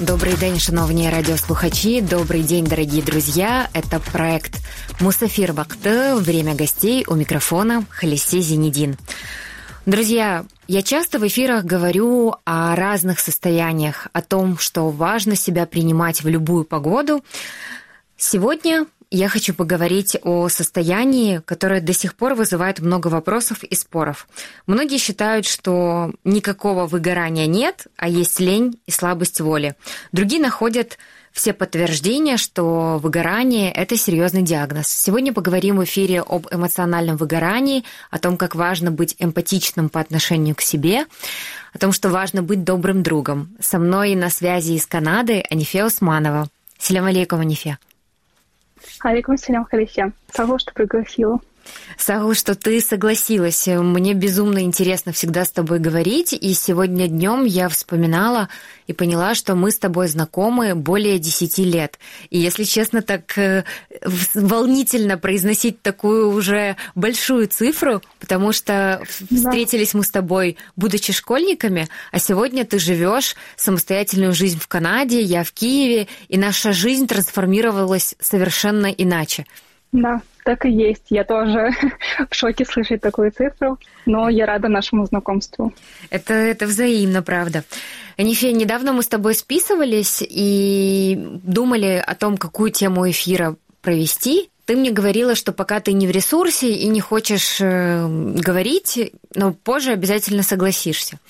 Добрий 0.00 0.34
день, 0.34 0.58
шановні 0.58 1.10
радиослухачи. 1.10 2.02
Добрый 2.02 2.42
день, 2.42 2.64
дорогие 2.64 3.02
друзья. 3.02 3.68
Это 3.74 4.00
проект 4.12 4.54
Мусафир 5.00 5.52
Бакты. 5.52 6.14
Время 6.14 6.54
гостей 6.54 7.04
у 7.08 7.14
микрофона 7.14 7.84
Халиси 7.90 8.40
Зенедин. 8.40 8.96
Друзья, 9.86 10.44
я 10.68 10.82
часто 10.82 11.18
в 11.18 11.26
эфирах 11.26 11.64
говорю 11.64 12.34
о 12.44 12.76
разных 12.76 13.20
состояниях, 13.20 14.08
о 14.12 14.22
том, 14.22 14.58
что 14.58 14.90
важно 14.90 15.36
себя 15.36 15.66
принимать 15.66 16.22
в 16.22 16.28
любую 16.28 16.64
погоду. 16.64 17.22
Сегодня 18.16 18.86
я 19.10 19.28
хочу 19.28 19.54
поговорить 19.54 20.16
о 20.22 20.48
состоянии, 20.48 21.40
которое 21.44 21.80
до 21.80 21.92
сих 21.92 22.14
пор 22.14 22.34
вызывает 22.34 22.80
много 22.80 23.08
вопросов 23.08 23.62
и 23.62 23.74
споров. 23.74 24.28
Многие 24.66 24.98
считают, 24.98 25.46
что 25.46 26.12
никакого 26.24 26.86
выгорания 26.86 27.46
нет, 27.46 27.86
а 27.96 28.08
есть 28.08 28.40
лень 28.40 28.80
и 28.86 28.90
слабость 28.90 29.40
воли. 29.40 29.76
Другие 30.12 30.42
находят 30.42 30.98
все 31.30 31.52
подтверждения, 31.52 32.38
что 32.38 32.98
выгорание– 32.98 33.70
это 33.74 33.96
серьезный 33.96 34.42
диагноз. 34.42 34.88
Сегодня 34.88 35.34
поговорим 35.34 35.76
в 35.76 35.84
эфире 35.84 36.22
об 36.22 36.46
эмоциональном 36.50 37.16
выгорании, 37.16 37.84
о 38.10 38.18
том, 38.18 38.38
как 38.38 38.54
важно 38.54 38.90
быть 38.90 39.14
эмпатичным 39.18 39.90
по 39.90 40.00
отношению 40.00 40.54
к 40.54 40.62
себе, 40.62 41.04
о 41.74 41.78
том, 41.78 41.92
что 41.92 42.08
важно 42.08 42.42
быть 42.42 42.64
добрым 42.64 43.02
другом. 43.02 43.54
Со 43.60 43.78
мной 43.78 44.14
на 44.14 44.30
связи 44.30 44.72
из 44.72 44.86
Канады 44.86 45.44
Анифе 45.50 45.84
Усманова. 45.84 46.48
Селям 46.78 47.04
алейкум, 47.04 47.40
Анифе. 47.40 47.78
Алейкум 49.00 49.36
селям, 49.36 49.64
Халифе. 49.64 50.12
Того, 50.32 50.58
что 50.58 50.72
пригласила. 50.72 51.40
Сагу, 51.98 52.34
что 52.34 52.54
ты 52.54 52.80
согласилась. 52.80 53.66
Мне 53.66 54.14
безумно 54.14 54.60
интересно 54.60 55.12
всегда 55.12 55.44
с 55.44 55.50
тобой 55.50 55.78
говорить. 55.78 56.32
И 56.32 56.54
сегодня 56.54 57.08
днем 57.08 57.44
я 57.44 57.68
вспоминала 57.68 58.48
и 58.86 58.92
поняла, 58.92 59.34
что 59.34 59.54
мы 59.54 59.70
с 59.70 59.78
тобой 59.78 60.08
знакомы 60.08 60.74
более 60.74 61.18
десяти 61.18 61.64
лет. 61.64 61.98
И 62.30 62.38
если 62.38 62.64
честно, 62.64 63.02
так 63.02 63.36
э, 63.38 63.64
волнительно 64.34 65.18
произносить 65.18 65.82
такую 65.82 66.30
уже 66.30 66.76
большую 66.94 67.48
цифру, 67.48 68.02
потому 68.20 68.52
что 68.52 69.02
встретились 69.30 69.94
мы 69.94 70.04
с 70.04 70.10
тобой, 70.10 70.56
будучи 70.76 71.12
школьниками, 71.12 71.88
а 72.12 72.18
сегодня 72.18 72.64
ты 72.64 72.78
живешь 72.78 73.36
самостоятельную 73.56 74.32
жизнь 74.34 74.60
в 74.60 74.68
Канаде, 74.68 75.20
я 75.20 75.42
в 75.44 75.52
Киеве, 75.52 76.08
и 76.28 76.38
наша 76.38 76.72
жизнь 76.72 77.06
трансформировалась 77.06 78.14
совершенно 78.20 78.86
иначе. 78.86 79.46
Да, 79.96 80.20
так 80.44 80.66
и 80.66 80.70
есть. 80.70 81.06
Я 81.08 81.24
тоже 81.24 81.70
в 82.30 82.34
шоке 82.34 82.66
слышать 82.66 83.00
такую 83.00 83.32
цифру, 83.32 83.78
но 84.04 84.28
я 84.28 84.44
рада 84.44 84.68
нашему 84.68 85.06
знакомству. 85.06 85.72
Это, 86.10 86.34
это 86.34 86.66
взаимно, 86.66 87.22
правда. 87.22 87.64
Анифия, 88.18 88.52
недавно 88.52 88.92
мы 88.92 89.02
с 89.02 89.08
тобой 89.08 89.34
списывались 89.34 90.22
и 90.22 91.16
думали 91.42 92.02
о 92.06 92.14
том, 92.14 92.36
какую 92.36 92.70
тему 92.70 93.10
эфира 93.10 93.56
провести. 93.80 94.50
Ты 94.66 94.74
мне 94.74 94.90
говорила, 94.90 95.36
что 95.36 95.52
пока 95.52 95.78
ты 95.78 95.92
не 95.92 96.08
в 96.08 96.10
ресурсе 96.10 96.72
и 96.72 96.88
не 96.88 97.00
хочешь 97.00 97.58
э, 97.60 98.08
говорить, 98.08 99.12
но 99.32 99.52
позже 99.52 99.92
обязательно 99.92 100.42
согласишься. 100.42 101.20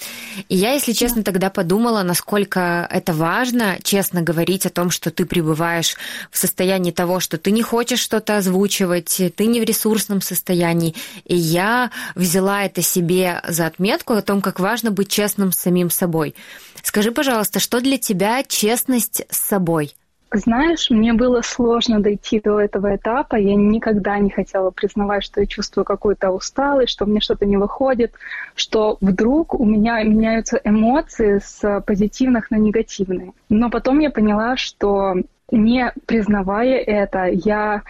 И 0.48 0.56
я, 0.56 0.73
если 0.73 0.92
честно, 0.92 1.23
тогда 1.23 1.51
подумала, 1.51 2.03
насколько 2.03 2.89
это 2.91 3.12
важно 3.12 3.77
честно 3.83 4.23
говорить 4.23 4.64
о 4.64 4.70
том, 4.70 4.91
что 4.91 5.11
ты 5.11 5.27
пребываешь 5.27 5.97
в 6.31 6.39
состоянии 6.39 6.92
того, 6.92 7.20
что 7.20 7.37
ты 7.37 7.51
не 7.51 7.61
хочешь 7.61 8.01
что-то 8.01 8.39
озвучивать, 8.39 9.20
ты 9.37 9.47
не 9.47 9.61
в 9.61 9.64
ресурсном 9.64 10.23
состоянии. 10.23 10.95
И 11.27 11.37
я 11.37 11.91
взяла 12.14 12.64
это 12.64 12.81
себе 12.81 13.42
за 13.47 13.67
отметку 13.67 14.14
о 14.14 14.23
том, 14.23 14.41
как 14.41 14.61
важно 14.61 14.91
быть 14.91 15.11
честным 15.11 15.53
с 15.53 15.57
самим 15.57 15.91
собой. 15.91 16.34
Скажи, 16.83 17.13
пожалуйста, 17.13 17.61
что 17.61 17.83
для 17.83 17.98
тебя 17.98 18.42
честность 18.45 19.24
с 19.29 19.36
собой? 19.36 19.95
Знаешь, 20.36 20.91
мне 20.91 21.14
было 21.14 21.41
сложно 21.41 22.01
дойти 22.01 22.41
до 22.41 22.61
этого 22.61 22.95
этапа. 22.95 23.36
Я 23.36 23.55
никогда 23.55 24.19
не 24.19 24.29
хотела 24.29 24.70
признавать, 24.70 25.24
что 25.24 25.41
я 25.41 25.47
чувствую 25.47 25.86
какую-то 25.86 26.30
усталость, 26.30 26.92
что 26.92 27.07
мне 27.07 27.20
что-то 27.20 27.47
не 27.47 27.57
выходит, 27.57 28.13
что 28.55 28.98
вдруг 29.01 29.58
у 29.58 29.64
меня 29.64 30.02
меняются 30.02 30.61
эмоции 30.63 31.41
с 31.42 31.80
позитивных 31.86 32.51
на 32.51 32.57
негативные. 32.57 33.33
Но 33.48 33.70
потом 33.70 33.98
я 34.01 34.11
поняла, 34.11 34.58
что 34.58 35.14
не 35.51 35.92
признавая 36.07 36.79
это, 36.79 37.27
я 37.27 37.83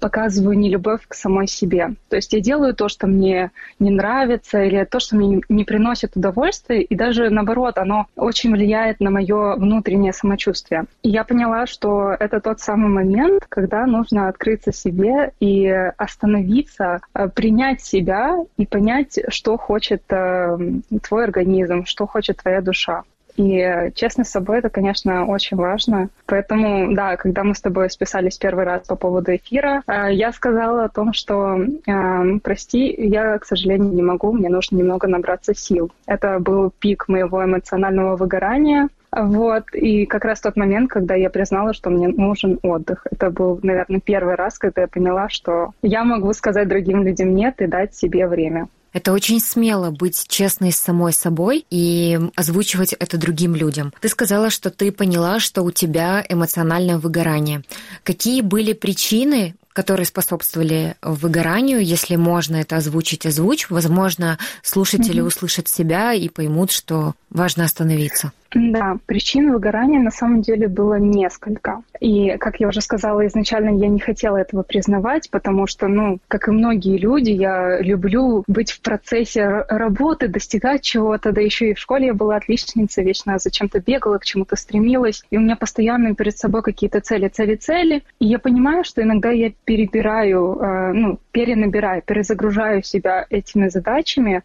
показываю 0.00 0.58
нелюбовь 0.58 1.06
к 1.06 1.14
самой 1.14 1.46
себе. 1.46 1.94
То 2.08 2.16
есть 2.16 2.32
я 2.32 2.40
делаю 2.40 2.74
то, 2.74 2.88
что 2.88 3.06
мне 3.06 3.50
не 3.78 3.90
нравится, 3.90 4.62
или 4.62 4.84
то, 4.84 5.00
что 5.00 5.16
мне 5.16 5.42
не 5.48 5.64
приносит 5.64 6.16
удовольствия, 6.16 6.82
и 6.82 6.94
даже 6.94 7.30
наоборот, 7.30 7.78
оно 7.78 8.06
очень 8.16 8.52
влияет 8.52 9.00
на 9.00 9.10
мое 9.10 9.56
внутреннее 9.56 10.12
самочувствие. 10.12 10.84
И 11.02 11.10
я 11.10 11.24
поняла, 11.24 11.66
что 11.66 12.12
это 12.18 12.40
тот 12.40 12.60
самый 12.60 12.88
момент, 12.88 13.44
когда 13.48 13.86
нужно 13.86 14.28
открыться 14.28 14.72
себе 14.72 15.32
и 15.40 15.66
остановиться, 15.96 17.00
э, 17.14 17.28
принять 17.28 17.82
себя 17.82 18.38
и 18.56 18.66
понять, 18.66 19.18
что 19.28 19.56
хочет 19.56 20.02
э, 20.10 20.58
твой 21.02 21.24
организм, 21.24 21.84
что 21.84 22.06
хочет 22.06 22.38
твоя 22.38 22.60
душа. 22.60 23.04
И 23.36 23.90
честность 23.94 24.30
с 24.30 24.32
собой 24.32 24.58
это, 24.58 24.68
конечно, 24.68 25.26
очень 25.26 25.56
важно. 25.56 26.08
Поэтому, 26.26 26.94
да, 26.94 27.16
когда 27.16 27.44
мы 27.44 27.54
с 27.54 27.60
тобой 27.60 27.90
списались 27.90 28.38
первый 28.38 28.64
раз 28.64 28.86
по 28.86 28.96
поводу 28.96 29.34
эфира, 29.34 29.82
э, 29.86 30.12
я 30.12 30.32
сказала 30.32 30.84
о 30.84 30.88
том, 30.88 31.12
что 31.12 31.56
э, 31.56 32.38
прости, 32.42 32.94
я, 32.98 33.38
к 33.38 33.44
сожалению, 33.44 33.92
не 33.92 34.02
могу, 34.02 34.32
мне 34.32 34.48
нужно 34.48 34.76
немного 34.76 35.06
набраться 35.08 35.54
сил. 35.54 35.90
Это 36.06 36.38
был 36.38 36.72
пик 36.78 37.08
моего 37.08 37.44
эмоционального 37.44 38.16
выгорания. 38.16 38.88
Вот, 39.14 39.64
и 39.74 40.06
как 40.06 40.24
раз 40.24 40.40
тот 40.40 40.56
момент, 40.56 40.90
когда 40.90 41.14
я 41.14 41.28
признала, 41.28 41.74
что 41.74 41.90
мне 41.90 42.08
нужен 42.08 42.58
отдых. 42.62 43.06
Это 43.10 43.30
был, 43.30 43.60
наверное, 43.62 44.00
первый 44.00 44.36
раз, 44.36 44.58
когда 44.58 44.82
я 44.82 44.88
поняла, 44.88 45.28
что 45.28 45.72
я 45.82 46.02
могу 46.02 46.32
сказать 46.32 46.68
другим 46.68 47.02
людям 47.04 47.34
нет 47.34 47.60
и 47.60 47.66
дать 47.66 47.94
себе 47.94 48.26
время. 48.26 48.68
Это 48.92 49.12
очень 49.12 49.40
смело 49.40 49.90
быть 49.90 50.26
честной 50.28 50.72
с 50.72 50.76
самой 50.76 51.12
собой 51.12 51.64
и 51.70 52.18
озвучивать 52.36 52.92
это 52.92 53.16
другим 53.16 53.54
людям. 53.54 53.92
Ты 54.00 54.08
сказала, 54.08 54.50
что 54.50 54.70
ты 54.70 54.92
поняла, 54.92 55.40
что 55.40 55.62
у 55.62 55.70
тебя 55.70 56.24
эмоциональное 56.28 56.98
выгорание. 56.98 57.62
Какие 58.02 58.42
были 58.42 58.72
причины, 58.72 59.54
которые 59.72 60.06
способствовали 60.06 60.96
выгоранию, 61.00 61.82
если 61.82 62.16
можно 62.16 62.56
это 62.56 62.76
озвучить, 62.76 63.24
озвучь. 63.24 63.70
Возможно, 63.70 64.38
слушатели 64.62 65.22
mm-hmm. 65.22 65.26
услышат 65.26 65.68
себя 65.68 66.12
и 66.12 66.28
поймут, 66.28 66.70
что 66.70 67.14
важно 67.30 67.64
остановиться. 67.64 68.32
Да, 68.54 68.98
причин 69.06 69.52
выгорания 69.52 70.00
на 70.00 70.10
самом 70.10 70.42
деле 70.42 70.68
было 70.68 70.96
несколько. 70.96 71.82
И, 72.00 72.36
как 72.38 72.60
я 72.60 72.68
уже 72.68 72.80
сказала 72.80 73.26
изначально, 73.26 73.78
я 73.78 73.88
не 73.88 73.98
хотела 73.98 74.36
этого 74.36 74.62
признавать, 74.62 75.30
потому 75.30 75.66
что, 75.66 75.88
ну, 75.88 76.18
как 76.28 76.48
и 76.48 76.50
многие 76.50 76.98
люди, 76.98 77.30
я 77.30 77.80
люблю 77.80 78.44
быть 78.46 78.72
в 78.72 78.80
процессе 78.80 79.64
работы, 79.68 80.28
достигать 80.28 80.82
чего-то, 80.82 81.32
да 81.32 81.40
еще 81.40 81.70
и 81.70 81.74
в 81.74 81.78
школе 81.78 82.06
я 82.06 82.14
была 82.14 82.36
отличницей, 82.36 83.04
вечно 83.04 83.38
зачем-то 83.38 83.80
бегала, 83.80 84.18
к 84.18 84.24
чему-то 84.24 84.56
стремилась, 84.56 85.24
и 85.30 85.38
у 85.38 85.40
меня 85.40 85.56
постоянно 85.56 86.14
перед 86.14 86.36
собой 86.36 86.62
какие-то 86.62 87.00
цели, 87.00 87.28
цели, 87.28 87.56
цели, 87.56 88.02
и 88.18 88.26
я 88.26 88.38
понимаю, 88.38 88.84
что 88.84 89.02
иногда 89.02 89.30
я 89.30 89.52
перебираю, 89.64 90.58
э, 90.60 90.92
ну, 90.92 91.18
перенабираю, 91.30 92.02
перезагружаю 92.02 92.82
себя 92.82 93.26
этими 93.30 93.68
задачами, 93.68 94.42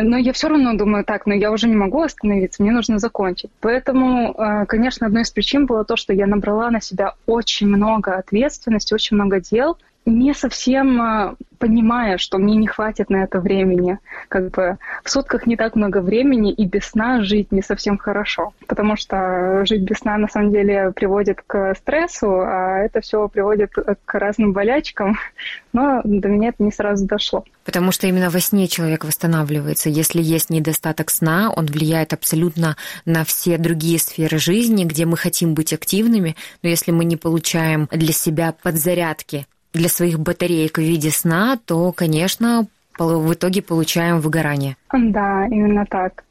но 0.00 0.16
я 0.16 0.32
все 0.32 0.48
равно 0.48 0.74
думаю, 0.74 1.04
так, 1.04 1.26
но 1.26 1.34
я 1.34 1.50
уже 1.52 1.68
не 1.68 1.76
могу 1.76 2.02
остановиться, 2.02 2.62
мне 2.62 2.72
нужно 2.72 2.98
закончить 2.98 3.12
закончить. 3.12 3.50
Поэтому, 3.60 4.32
э, 4.32 4.66
конечно, 4.66 5.06
одной 5.06 5.22
из 5.22 5.30
причин 5.30 5.66
было 5.66 5.84
то, 5.84 5.96
что 5.96 6.12
я 6.12 6.26
набрала 6.26 6.70
на 6.70 6.80
себя 6.80 7.14
очень 7.26 7.68
много 7.68 8.16
ответственности, 8.16 8.94
очень 8.94 9.16
много 9.16 9.40
дел, 9.40 9.78
не 10.04 10.34
совсем 10.34 11.00
э, 11.00 11.34
понимая, 11.58 12.18
что 12.18 12.38
мне 12.38 12.56
не 12.56 12.66
хватит 12.66 13.08
на 13.08 13.22
это 13.22 13.38
времени. 13.38 13.98
Как 14.28 14.50
бы 14.50 14.78
в 15.04 15.10
сутках 15.10 15.46
не 15.46 15.56
так 15.56 15.76
много 15.76 16.00
времени, 16.00 16.52
и 16.52 16.66
без 16.66 16.86
сна 16.86 17.22
жить 17.22 17.52
не 17.52 17.62
совсем 17.62 17.98
хорошо. 17.98 18.52
Потому 18.66 18.96
что 18.96 19.64
жить 19.64 19.82
без 19.82 19.98
сна 19.98 20.18
на 20.18 20.26
самом 20.26 20.50
деле 20.50 20.92
приводит 20.92 21.42
к 21.46 21.74
стрессу, 21.76 22.40
а 22.40 22.78
это 22.78 23.00
все 23.00 23.28
приводит 23.28 23.72
к 24.04 24.14
разным 24.14 24.52
болячкам. 24.52 25.16
Но 25.72 26.00
до 26.02 26.28
меня 26.28 26.48
это 26.48 26.62
не 26.64 26.72
сразу 26.72 27.06
дошло. 27.06 27.44
Потому 27.64 27.92
что 27.92 28.08
именно 28.08 28.28
во 28.28 28.40
сне 28.40 28.66
человек 28.66 29.04
восстанавливается. 29.04 29.88
Если 29.88 30.20
есть 30.20 30.50
недостаток 30.50 31.10
сна, 31.10 31.52
он 31.54 31.66
влияет 31.66 32.12
абсолютно 32.12 32.76
на 33.04 33.24
все 33.24 33.56
другие 33.56 34.00
сферы 34.00 34.38
жизни, 34.38 34.84
где 34.84 35.06
мы 35.06 35.16
хотим 35.16 35.54
быть 35.54 35.72
активными. 35.72 36.34
Но 36.62 36.68
если 36.68 36.90
мы 36.90 37.04
не 37.04 37.16
получаем 37.16 37.88
для 37.92 38.12
себя 38.12 38.52
подзарядки 38.62 39.46
для 39.72 39.88
своих 39.88 40.18
батареек 40.18 40.78
в 40.78 40.82
виде 40.82 41.10
сна, 41.10 41.58
то, 41.64 41.92
конечно, 41.92 42.66
в 42.98 43.32
итоге 43.32 43.62
получаем 43.62 44.20
выгорание. 44.20 44.76
Да, 44.92 45.46
именно 45.46 45.86
так. 45.86 46.24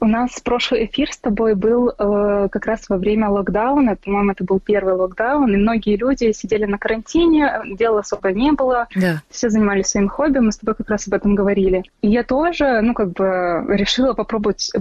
У 0.00 0.06
нас 0.06 0.38
прошлый 0.40 0.84
эфир 0.84 1.10
с 1.10 1.16
тобой 1.16 1.54
был 1.54 1.88
э, 1.88 2.48
как 2.50 2.66
раз 2.66 2.88
во 2.88 2.98
время 2.98 3.30
локдауна. 3.30 3.96
По-моему, 3.96 4.32
это 4.32 4.44
был 4.44 4.60
первый 4.60 4.94
локдаун, 4.94 5.52
и 5.52 5.56
многие 5.56 5.96
люди 5.96 6.30
сидели 6.32 6.66
на 6.66 6.78
карантине, 6.78 7.62
дела 7.78 8.00
особо 8.00 8.32
не 8.32 8.52
было. 8.52 8.86
Да. 8.94 9.22
Все 9.30 9.48
занимались 9.48 9.86
своим 9.86 10.08
хобби, 10.08 10.38
мы 10.38 10.52
с 10.52 10.58
тобой 10.58 10.74
как 10.74 10.90
раз 10.90 11.08
об 11.08 11.14
этом 11.14 11.34
говорили. 11.34 11.84
И 12.02 12.08
я 12.08 12.22
тоже, 12.22 12.80
ну, 12.82 12.92
как 12.92 13.12
бы 13.12 13.64
решила 13.68 14.12
попробовать, 14.12 14.72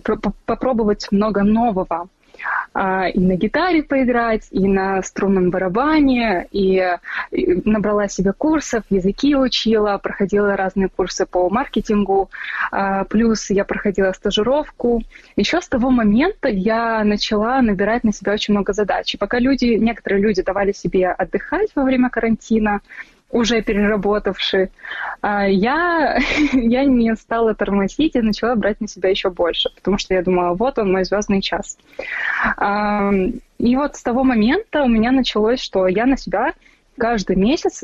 попробовать 0.45 1.07
много 1.09 1.43
нового. 1.43 2.09
А, 2.73 3.07
и 3.07 3.19
на 3.19 3.35
гитаре 3.35 3.83
поиграть, 3.83 4.47
и 4.51 4.67
на 4.67 5.01
струнном 5.01 5.49
барабане, 5.49 6.47
и 6.51 6.83
набрала 7.31 8.07
себе 8.07 8.33
курсов, 8.33 8.83
языки 8.89 9.35
учила, 9.35 9.97
проходила 9.97 10.57
разные 10.57 10.89
курсы 10.89 11.25
по 11.25 11.49
маркетингу, 11.49 12.29
а, 12.71 13.05
плюс 13.05 13.49
я 13.49 13.63
проходила 13.63 14.11
стажировку. 14.11 15.03
Еще 15.35 15.61
с 15.61 15.67
того 15.67 15.89
момента 15.89 16.49
я 16.49 17.03
начала 17.03 17.61
набирать 17.61 18.03
на 18.03 18.11
себя 18.11 18.33
очень 18.33 18.53
много 18.53 18.73
задач. 18.73 19.13
И 19.13 19.17
пока 19.17 19.39
люди, 19.39 19.75
некоторые 19.75 20.21
люди 20.21 20.41
давали 20.41 20.71
себе 20.71 21.09
отдыхать 21.11 21.69
во 21.75 21.83
время 21.83 22.09
карантина, 22.09 22.81
уже 23.31 23.61
переработавший, 23.61 24.71
а, 25.21 25.47
я, 25.47 26.17
я 26.53 26.85
не 26.85 27.15
стала 27.15 27.53
тормозить 27.53 28.15
и 28.15 28.21
начала 28.21 28.55
брать 28.55 28.81
на 28.81 28.87
себя 28.87 29.09
еще 29.09 29.29
больше, 29.29 29.69
потому 29.75 29.97
что 29.97 30.13
я 30.13 30.21
думала, 30.21 30.53
вот 30.53 30.79
он, 30.79 30.91
мой 30.91 31.03
звездный 31.03 31.41
час. 31.41 31.77
И 33.57 33.75
вот 33.75 33.95
с 33.95 34.03
того 34.03 34.23
момента 34.23 34.83
у 34.83 34.87
меня 34.87 35.11
началось, 35.11 35.61
что 35.61 35.87
я 35.87 36.05
на 36.05 36.17
себя 36.17 36.53
каждый 36.97 37.35
месяц 37.35 37.83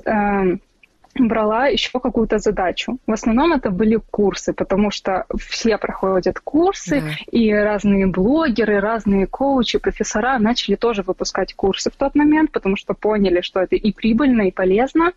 брала 1.28 1.68
еще 1.68 2.00
какую-то 2.00 2.40
задачу. 2.40 2.98
В 3.08 3.12
основном 3.12 3.54
это 3.54 3.70
были 3.70 4.00
курсы, 4.12 4.54
потому 4.54 4.92
что 4.92 5.26
все 5.38 5.78
проходят 5.78 6.40
курсы, 6.40 7.02
да. 7.02 7.08
и 7.32 7.52
разные 7.52 8.08
блогеры, 8.08 8.80
разные 8.80 9.28
коучи, 9.28 9.80
профессора 9.80 10.40
начали 10.40 10.76
тоже 10.76 11.04
выпускать 11.04 11.54
курсы 11.54 11.90
в 11.90 11.96
тот 11.96 12.16
момент, 12.16 12.52
потому 12.52 12.76
что 12.76 12.94
поняли, 12.94 13.42
что 13.42 13.60
это 13.60 13.76
и 13.76 13.92
прибыльно, 13.92 14.44
и 14.44 14.52
полезно. 14.52 15.14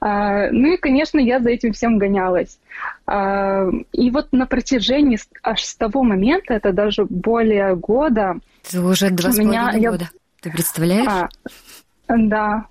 А, 0.00 0.50
ну 0.50 0.74
и, 0.74 0.76
конечно, 0.76 1.18
я 1.18 1.40
за 1.40 1.50
этим 1.50 1.72
всем 1.72 1.98
гонялась. 1.98 2.58
А, 3.06 3.68
и 3.92 4.10
вот 4.10 4.32
на 4.32 4.46
протяжении 4.46 5.18
аж 5.42 5.62
с 5.62 5.76
того 5.76 6.02
момента, 6.02 6.54
это 6.54 6.72
даже 6.72 7.06
более 7.08 7.76
года... 7.76 8.36
Это 8.68 8.82
уже 8.82 9.10
два 9.10 9.30
с 9.30 9.36
половиной 9.36 9.80
года. 9.80 10.10
Ты 10.40 10.50
представляешь? 10.50 11.06
А, 11.06 11.28
да, 12.08 12.66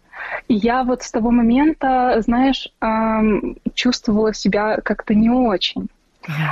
я 0.47 0.83
вот 0.83 1.03
с 1.03 1.12
того 1.12 1.31
момента, 1.31 2.21
знаешь, 2.21 2.69
чувствовала 3.73 4.33
себя 4.33 4.77
как-то 4.77 5.13
не 5.13 5.29
очень. 5.29 5.89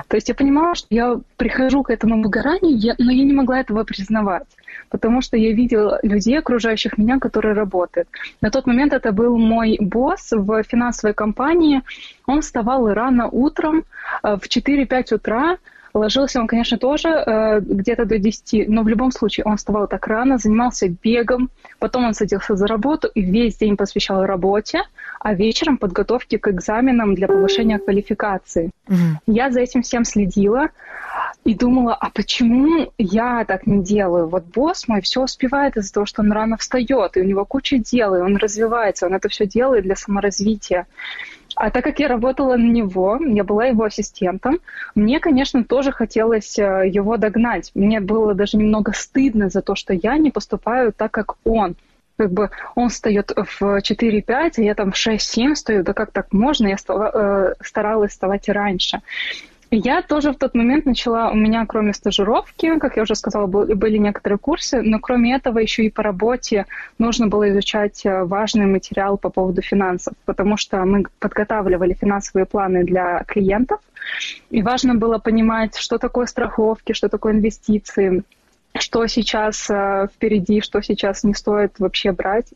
То 0.07 0.17
есть 0.17 0.29
я 0.29 0.35
понимала, 0.35 0.75
что 0.75 0.87
я 0.91 1.19
прихожу 1.37 1.83
к 1.83 1.89
этому 1.89 2.21
выгоранию, 2.21 2.95
но 2.99 3.11
я 3.11 3.23
не 3.23 3.33
могла 3.33 3.59
этого 3.59 3.83
признавать, 3.83 4.47
потому 4.89 5.21
что 5.21 5.35
я 5.35 5.51
видела 5.51 5.99
людей, 6.03 6.37
окружающих 6.37 6.97
меня, 6.97 7.19
которые 7.19 7.55
работают. 7.55 8.07
На 8.41 8.51
тот 8.51 8.67
момент 8.67 8.93
это 8.93 9.11
был 9.11 9.37
мой 9.37 9.77
босс 9.79 10.31
в 10.31 10.63
финансовой 10.63 11.13
компании. 11.13 11.81
Он 12.27 12.41
вставал 12.41 12.93
рано 12.93 13.27
утром 13.27 13.83
э, 14.23 14.37
в 14.37 14.47
4-5 14.47 15.15
утра, 15.15 15.57
Ложился 15.93 16.39
он, 16.39 16.47
конечно, 16.47 16.79
тоже 16.79 17.09
э, 17.09 17.59
где-то 17.59 18.05
до 18.05 18.17
10, 18.17 18.67
но 18.67 18.81
в 18.81 18.87
любом 18.87 19.11
случае 19.11 19.45
он 19.45 19.57
вставал 19.57 19.87
так 19.87 20.07
рано, 20.07 20.39
занимался 20.39 20.87
бегом, 20.89 21.51
потом 21.77 22.05
он 22.05 22.15
садился 22.15 22.55
за 22.55 22.65
работу 22.65 23.07
и 23.13 23.21
весь 23.21 23.57
день 23.57 23.77
посвящал 23.77 24.25
работе, 24.25 24.81
а 25.19 25.35
вечером 25.35 25.77
подготовке 25.77 26.39
к 26.39 26.47
экзаменам 26.47 27.13
для 27.13 27.27
повышения 27.27 27.77
квалификации. 27.77 28.71
Угу. 28.87 28.97
Я 29.27 29.51
за 29.51 29.61
этим 29.61 29.83
всем 29.83 30.03
следила 30.03 30.69
и 31.43 31.53
думала, 31.53 31.93
а 31.93 32.09
почему 32.09 32.91
я 32.97 33.45
так 33.45 33.67
не 33.67 33.83
делаю? 33.83 34.27
Вот 34.27 34.45
босс 34.45 34.87
мой 34.87 35.01
все 35.01 35.21
успевает 35.21 35.77
из-за 35.77 35.93
того, 35.93 36.05
что 36.07 36.23
он 36.23 36.31
рано 36.31 36.57
встает, 36.57 37.17
и 37.17 37.21
у 37.21 37.23
него 37.23 37.45
куча 37.45 37.77
дел, 37.77 38.15
и 38.15 38.21
он 38.21 38.37
развивается, 38.37 39.05
он 39.05 39.13
это 39.13 39.29
все 39.29 39.45
делает 39.45 39.83
для 39.83 39.95
саморазвития. 39.95 40.87
А 41.55 41.69
так 41.69 41.83
как 41.83 41.99
я 41.99 42.07
работала 42.07 42.57
на 42.57 42.69
него, 42.69 43.19
я 43.21 43.43
была 43.43 43.65
его 43.65 43.83
ассистентом, 43.83 44.59
мне, 44.95 45.19
конечно, 45.19 45.63
тоже 45.63 45.91
хотелось 45.91 46.57
э, 46.57 46.89
его 46.89 47.17
догнать. 47.17 47.71
Мне 47.75 47.99
было 47.99 48.33
даже 48.33 48.57
немного 48.57 48.93
стыдно 48.93 49.49
за 49.49 49.61
то, 49.61 49.75
что 49.75 49.93
я 49.93 50.17
не 50.17 50.31
поступаю 50.31 50.93
так, 50.93 51.11
как 51.11 51.35
он. 51.43 51.75
Как 52.17 52.31
бы 52.31 52.51
он 52.75 52.89
встает 52.89 53.31
в 53.35 53.61
4-5, 53.61 54.53
а 54.57 54.61
я 54.61 54.75
там 54.75 54.91
в 54.91 54.95
6-7 54.95 55.55
стою. 55.55 55.83
Да 55.83 55.93
как 55.93 56.11
так 56.11 56.31
можно? 56.31 56.67
Я 56.67 56.77
э, 56.87 57.53
старалась 57.61 58.11
вставать 58.11 58.49
раньше. 58.49 59.01
Я 59.75 60.03
тоже 60.03 60.31
в 60.31 60.37
тот 60.37 60.53
момент 60.53 60.85
начала, 60.85 61.31
у 61.31 61.35
меня 61.35 61.65
кроме 61.65 61.93
стажировки, 61.93 62.77
как 62.77 62.95
я 62.95 63.01
уже 63.01 63.15
сказала, 63.15 63.47
были 63.47 63.97
некоторые 63.97 64.37
курсы, 64.37 64.83
но 64.83 64.99
кроме 64.99 65.35
этого 65.35 65.57
еще 65.57 65.83
и 65.83 65.89
по 65.89 66.03
работе 66.03 66.67
нужно 66.99 67.25
было 67.27 67.49
изучать 67.49 68.05
э, 68.05 68.23
важный 68.23 68.67
материал 68.67 69.17
по 69.17 69.31
поводу 69.31 69.63
финансов, 69.63 70.13
потому 70.25 70.57
что 70.57 70.85
мы 70.85 71.05
подготавливали 71.17 71.93
финансовые 71.93 72.45
планы 72.45 72.83
для 72.83 73.23
клиентов, 73.23 73.79
и 74.51 74.61
важно 74.61 74.93
было 74.93 75.17
понимать, 75.17 75.75
что 75.75 75.97
такое 75.97 76.27
страховки, 76.27 76.93
что 76.93 77.09
такое 77.09 77.33
инвестиции, 77.33 78.21
что 78.79 79.05
сейчас 79.07 79.69
э, 79.69 80.07
впереди, 80.13 80.61
что 80.61 80.81
сейчас 80.81 81.23
не 81.23 81.33
стоит 81.33 81.79
вообще 81.79 82.11
брать, 82.11 82.47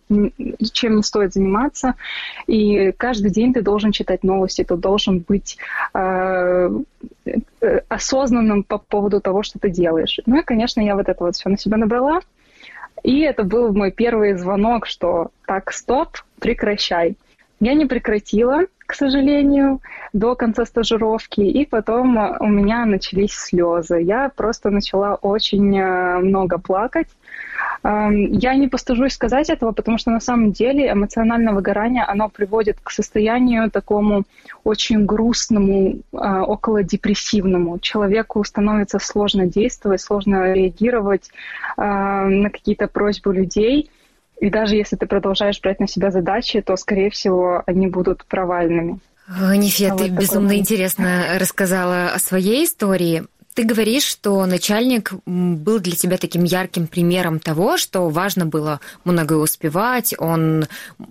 чем 0.72 0.96
не 0.96 1.04
стоит 1.04 1.34
заниматься. 1.34 1.94
И 2.48 2.92
каждый 2.92 3.30
день 3.30 3.54
ты 3.54 3.62
должен 3.62 3.92
читать 3.92 4.24
новости, 4.24 4.64
ты 4.64 4.76
должен 4.76 5.20
быть 5.20 5.58
э, 5.94 6.70
э, 7.26 7.80
осознанным 7.88 8.64
по 8.64 8.80
поводу 8.80 9.22
того, 9.22 9.44
что 9.44 9.60
ты 9.60 9.70
делаешь. 9.70 10.20
Ну 10.26 10.40
и, 10.40 10.44
конечно, 10.44 10.82
я 10.82 10.96
вот 10.96 11.08
это 11.08 11.24
вот 11.24 11.36
все 11.36 11.50
на 11.50 11.58
себя 11.58 11.78
набрала. 11.78 12.22
И 13.04 13.22
это 13.22 13.44
был 13.44 13.72
мой 13.74 13.92
первый 13.92 14.34
звонок, 14.34 14.88
что 14.88 15.30
так, 15.46 15.72
стоп, 15.72 16.18
прекращай. 16.40 17.16
Я 17.60 17.76
не 17.76 17.86
прекратила, 17.86 18.62
к 18.88 18.96
сожалению, 18.96 19.82
до 20.14 20.36
конца 20.36 20.66
стажировки, 20.66 21.42
и 21.42 21.66
потом 21.66 22.18
э, 22.18 22.38
у 22.40 22.48
меня 22.48 22.86
начались 22.86 23.34
слезы. 23.34 24.00
Я 24.02 24.30
просто 24.30 24.70
начала 24.70 25.16
очень 25.16 25.78
э, 25.78 26.20
много 26.20 26.58
плакать. 26.58 27.10
Эм, 27.84 28.32
я 28.32 28.56
не 28.56 28.70
постыжусь 28.70 29.14
сказать 29.14 29.50
этого, 29.50 29.74
потому 29.74 29.98
что 29.98 30.12
на 30.12 30.22
самом 30.22 30.54
деле 30.54 30.90
эмоциональное 30.90 31.54
выгорание, 31.54 32.06
оно 32.06 32.30
приводит 32.30 32.78
к 32.82 32.90
состоянию 32.90 33.70
такому 33.70 34.24
очень 34.64 35.06
грустному, 35.06 35.98
э, 36.14 36.18
около 36.48 36.82
депрессивному. 36.82 37.80
Человеку 37.80 38.42
становится 38.46 39.00
сложно 39.00 39.48
действовать, 39.48 40.00
сложно 40.00 40.54
реагировать 40.54 41.30
на 41.76 42.50
какие-то 42.50 42.88
просьбы 42.88 43.34
людей. 43.34 43.92
И 44.40 44.50
даже 44.50 44.76
если 44.76 44.96
ты 44.96 45.06
продолжаешь 45.08 45.60
брать 45.62 45.80
на 45.80 45.88
себя 45.88 46.12
задачи, 46.12 46.62
то, 46.62 46.76
скорее 46.78 47.10
всего, 47.10 47.64
они 47.66 47.88
будут 47.88 48.26
провальными. 48.26 49.00
Нифе, 49.56 49.92
а 49.92 49.96
ты 49.96 50.04
вот 50.04 50.20
безумно 50.20 50.50
такой... 50.50 50.60
интересно 50.60 51.38
рассказала 51.38 52.10
о 52.10 52.20
своей 52.20 52.66
истории. 52.66 53.24
Ты 53.54 53.64
говоришь, 53.64 54.04
что 54.04 54.46
начальник 54.46 55.14
был 55.26 55.80
для 55.80 55.96
тебя 55.96 56.18
таким 56.18 56.44
ярким 56.44 56.86
примером 56.88 57.40
того, 57.40 57.78
что 57.78 58.08
важно 58.10 58.46
было 58.46 58.80
много 59.04 59.34
успевать, 59.34 60.14
он 60.20 60.68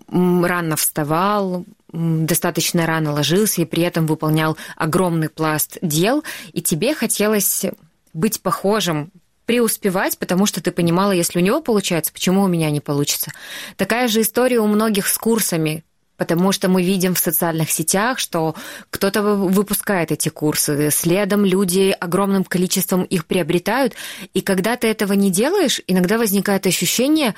рано 0.09 0.77
вставал, 0.77 1.65
достаточно 1.93 2.87
рано 2.87 3.13
ложился 3.13 3.63
и 3.63 3.65
при 3.65 3.83
этом 3.83 4.07
выполнял 4.07 4.57
огромный 4.77 5.29
пласт 5.29 5.79
дел, 5.83 6.23
и 6.53 6.63
тебе 6.63 6.95
хотелось 6.95 7.67
быть 8.15 8.41
похожим 8.41 9.11
преуспевать, 9.47 10.19
потому 10.19 10.45
что 10.45 10.63
ты 10.63 10.73
понимала, 10.73 11.13
если 11.13 11.39
у 11.39 11.43
него 11.43 11.61
получается, 11.61 12.13
почему 12.13 12.43
у 12.43 12.49
меня 12.49 12.71
не 12.71 12.81
получится. 12.81 13.33
Такая 13.77 14.09
же 14.09 14.21
история 14.21 14.59
у 14.59 14.67
многих 14.67 15.07
с 15.07 15.17
курсами, 15.17 15.85
потому 16.17 16.53
что 16.53 16.69
мы 16.69 16.83
видим 16.83 17.15
в 17.15 17.19
социальных 17.19 17.71
сетях, 17.71 18.19
что 18.19 18.55
кто-то 18.91 19.23
выпускает 19.23 20.13
эти 20.13 20.29
курсы, 20.29 20.91
следом 20.91 21.45
люди 21.45 21.95
огромным 21.99 22.45
количеством 22.45 23.05
их 23.05 23.27
приобретают, 23.27 23.95
и 24.35 24.41
когда 24.41 24.77
ты 24.77 24.89
этого 24.89 25.13
не 25.13 25.31
делаешь, 25.31 25.81
иногда 25.87 26.19
возникает 26.19 26.67
ощущение, 26.67 27.35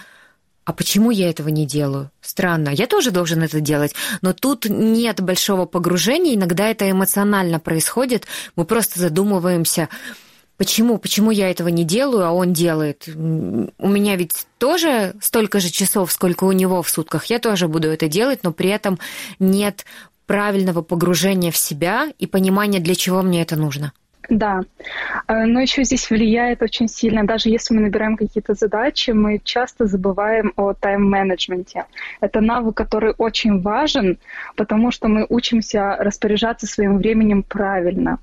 а 0.65 0.73
почему 0.73 1.11
я 1.11 1.31
этого 1.31 1.49
не 1.49 1.67
делаю? 1.67 2.11
Странно, 2.21 2.69
я 2.69 2.87
тоже 2.87 3.11
должен 3.11 3.43
это 3.43 3.61
делать, 3.61 3.95
но 4.21 4.33
тут 4.33 4.67
нет 4.67 5.21
большого 5.21 5.67
погружения, 5.67 6.35
иногда 6.35 6.69
это 6.69 6.91
эмоционально 6.91 7.59
происходит, 7.59 8.27
мы 8.55 8.65
просто 8.65 9.01
задумываемся, 9.01 9.89
Почему? 10.59 10.99
Почему 10.99 11.31
я 11.31 11.51
этого 11.51 11.69
не 11.69 11.85
делаю, 11.85 12.27
а 12.27 12.33
он 12.33 12.53
делает? 12.53 13.09
У 13.09 13.89
меня 13.89 14.17
ведь 14.17 14.47
тоже 14.59 15.15
столько 15.21 15.61
же 15.61 15.71
часов, 15.71 16.11
сколько 16.11 16.45
у 16.45 16.53
него 16.53 16.83
в 16.83 16.91
сутках. 16.91 17.27
Я 17.27 17.39
тоже 17.39 17.69
буду 17.69 17.89
это 17.89 18.09
делать, 18.09 18.41
но 18.43 18.53
при 18.53 18.69
этом 18.69 18.99
нет 19.39 19.87
правильного 20.27 20.83
погружения 20.83 21.53
в 21.53 21.57
себя 21.57 22.13
и 22.19 22.27
понимания, 22.27 22.81
для 22.81 22.97
чего 22.97 23.23
мне 23.23 23.41
это 23.41 23.55
нужно. 23.55 23.93
Да, 24.29 24.61
э, 25.27 25.45
но 25.47 25.61
еще 25.61 25.85
здесь 25.85 26.11
влияет 26.11 26.63
очень 26.63 26.87
сильно, 26.87 27.25
даже 27.25 27.49
если 27.49 27.75
мы 27.75 27.81
набираем 27.81 28.17
какие-то 28.17 28.53
задачи, 28.53 29.11
мы 29.13 29.41
часто 29.43 29.87
забываем 29.87 30.53
о 30.57 30.75
тайм-менеджменте. 30.75 31.87
Это 32.21 32.43
навык, 32.43 32.77
который 32.77 33.15
очень 33.17 33.63
важен, 33.63 34.19
потому 34.55 34.91
что 34.91 35.09
мы 35.09 35.25
учимся 35.31 35.97
распоряжаться 35.99 36.67
своим 36.67 36.99
временем 36.99 37.43
правильно. 37.43 38.19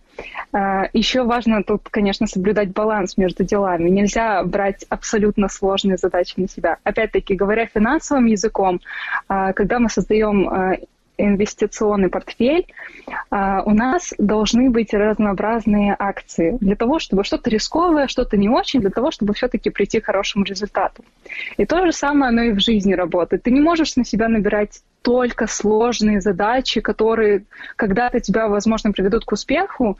Э, 0.53 0.83
еще 0.93 1.23
важно 1.23 1.63
тут, 1.63 1.89
конечно, 1.89 2.27
соблюдать 2.27 2.69
баланс 2.69 3.17
между 3.17 3.43
делами. 3.43 3.89
Нельзя 3.89 4.43
брать 4.43 4.85
абсолютно 4.89 5.49
сложные 5.49 5.97
задачи 5.97 6.35
на 6.37 6.47
себя. 6.47 6.77
Опять-таки, 6.83 7.33
говоря 7.33 7.65
финансовым 7.65 8.27
языком, 8.27 8.79
э, 9.27 9.53
когда 9.53 9.79
мы 9.79 9.89
создаем 9.89 10.77
инвестиционный 11.17 12.09
портфель, 12.09 12.67
а, 13.29 13.63
у 13.63 13.71
нас 13.71 14.13
должны 14.17 14.69
быть 14.69 14.93
разнообразные 14.93 15.95
акции 15.97 16.57
для 16.59 16.75
того, 16.75 16.99
чтобы 16.99 17.23
что-то 17.23 17.49
рисковое, 17.49 18.07
что-то 18.07 18.37
не 18.37 18.49
очень, 18.49 18.81
для 18.81 18.89
того, 18.89 19.11
чтобы 19.11 19.33
все-таки 19.33 19.69
прийти 19.69 19.99
к 19.99 20.05
хорошему 20.05 20.45
результату. 20.45 21.03
И 21.57 21.65
то 21.65 21.85
же 21.85 21.91
самое 21.91 22.29
оно 22.29 22.43
и 22.43 22.51
в 22.51 22.59
жизни 22.59 22.93
работает. 22.93 23.43
Ты 23.43 23.51
не 23.51 23.61
можешь 23.61 23.95
на 23.95 24.05
себя 24.05 24.27
набирать 24.27 24.81
только 25.01 25.47
сложные 25.47 26.19
задачи, 26.21 26.81
которые 26.81 27.45
когда-то 27.75 28.19
тебя, 28.19 28.47
возможно, 28.47 28.91
приведут 28.91 29.25
к 29.25 29.31
успеху, 29.31 29.97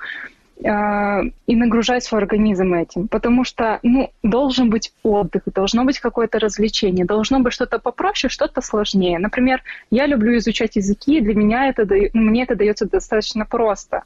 а, 0.64 1.22
и 1.48 1.56
нагружать 1.56 2.04
свой 2.04 2.22
организм 2.22 2.74
этим, 2.74 3.08
потому 3.08 3.44
что 3.44 3.80
ну, 3.84 4.12
должен 4.24 4.70
быть 4.70 4.94
отдых, 5.04 5.44
должно 5.54 5.84
быть 5.84 6.00
какое-то 6.00 6.40
развлечение, 6.40 7.06
должно 7.06 7.42
быть 7.42 7.54
что-то 7.54 7.78
попроще, 7.78 8.32
что-то 8.32 8.62
сложнее. 8.62 9.20
Например, 9.20 9.62
я 9.92 10.06
люблю 10.06 10.38
изучать 10.38 10.78
языки, 10.78 11.20
для 11.20 11.36
меня 11.36 11.68
это, 11.68 11.86
мне 12.14 12.44
это 12.44 12.56
дается 12.56 12.88
достаточно 12.88 13.46
просто. 13.46 14.04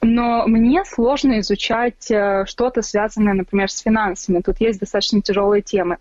Но 0.00 0.46
мне 0.46 0.84
сложно 0.84 1.38
изучать 1.40 2.10
э, 2.10 2.44
что-то 2.46 2.82
связанное, 2.82 3.34
например, 3.34 3.70
с 3.70 3.78
финансами. 3.78 4.40
Тут 4.40 4.60
есть 4.60 4.80
достаточно 4.80 5.22
тяжелые 5.22 5.62
темы. 5.62 5.98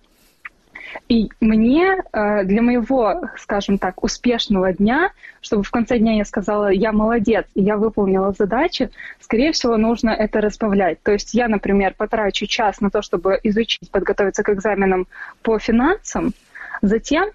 И 1.08 1.30
мне 1.40 1.98
э, 2.14 2.44
для 2.44 2.62
моего, 2.62 3.22
скажем 3.38 3.78
так, 3.78 4.04
успешного 4.04 4.74
дня, 4.74 5.12
чтобы 5.42 5.64
в 5.64 5.72
конце 5.72 5.98
дня 5.98 6.16
я 6.18 6.26
сказала, 6.26 6.70
я 6.70 6.92
молодец, 6.92 7.46
я 7.56 7.78
выполнила 7.78 8.34
задачу, 8.34 8.90
скорее 9.20 9.52
всего, 9.52 9.78
нужно 9.78 10.10
это 10.10 10.42
разбавлять. 10.42 11.02
То 11.04 11.12
есть 11.12 11.34
я, 11.34 11.48
например, 11.48 11.94
потрачу 11.98 12.46
час 12.46 12.82
на 12.82 12.90
то, 12.90 13.02
чтобы 13.02 13.40
изучить, 13.44 13.90
подготовиться 13.92 14.44
к 14.44 14.50
экзаменам 14.50 15.08
по 15.42 15.60
финансам, 15.60 16.34
затем 16.82 17.30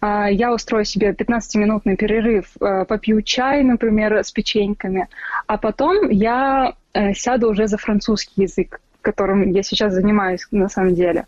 э, 0.00 0.26
я 0.30 0.52
устрою 0.52 0.84
себе 0.84 1.12
15-минутный 1.12 1.96
перерыв, 1.96 2.46
э, 2.60 2.84
попью 2.84 3.22
чай, 3.22 3.62
например, 3.62 4.18
с 4.18 4.30
печеньками, 4.30 5.08
а 5.46 5.58
потом 5.58 6.08
я 6.10 6.74
сяду 7.14 7.48
уже 7.48 7.68
за 7.68 7.78
французский 7.78 8.42
язык, 8.42 8.82
которым 9.00 9.50
я 9.50 9.62
сейчас 9.62 9.94
занимаюсь 9.94 10.46
на 10.50 10.68
самом 10.68 10.94
деле. 10.94 11.24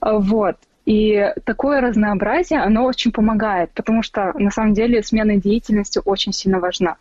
Вот. 0.00 0.56
И 0.84 1.32
такое 1.44 1.80
разнообразие, 1.80 2.60
оно 2.60 2.84
очень 2.84 3.10
помогает, 3.10 3.70
потому 3.72 4.02
что 4.02 4.32
на 4.38 4.50
самом 4.50 4.74
деле 4.74 5.02
смена 5.02 5.36
деятельности 5.36 6.00
очень 6.04 6.32
сильно 6.32 6.60
важна. 6.60 6.96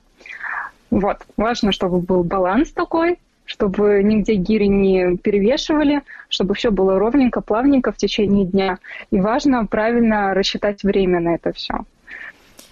Вот, 0.89 1.17
важно, 1.37 1.71
чтобы 1.71 1.99
был 1.99 2.23
баланс 2.23 2.71
такой, 2.71 3.17
чтобы 3.45 4.01
нигде 4.03 4.35
гири 4.35 4.67
не 4.67 5.17
перевешивали, 5.17 6.01
чтобы 6.29 6.53
все 6.53 6.71
было 6.71 6.97
ровненько, 6.97 7.41
плавненько 7.41 7.91
в 7.91 7.97
течение 7.97 8.45
дня. 8.45 8.77
И 9.11 9.19
важно 9.19 9.65
правильно 9.65 10.33
рассчитать 10.33 10.83
время 10.83 11.19
на 11.19 11.35
это 11.35 11.51
все. 11.51 11.83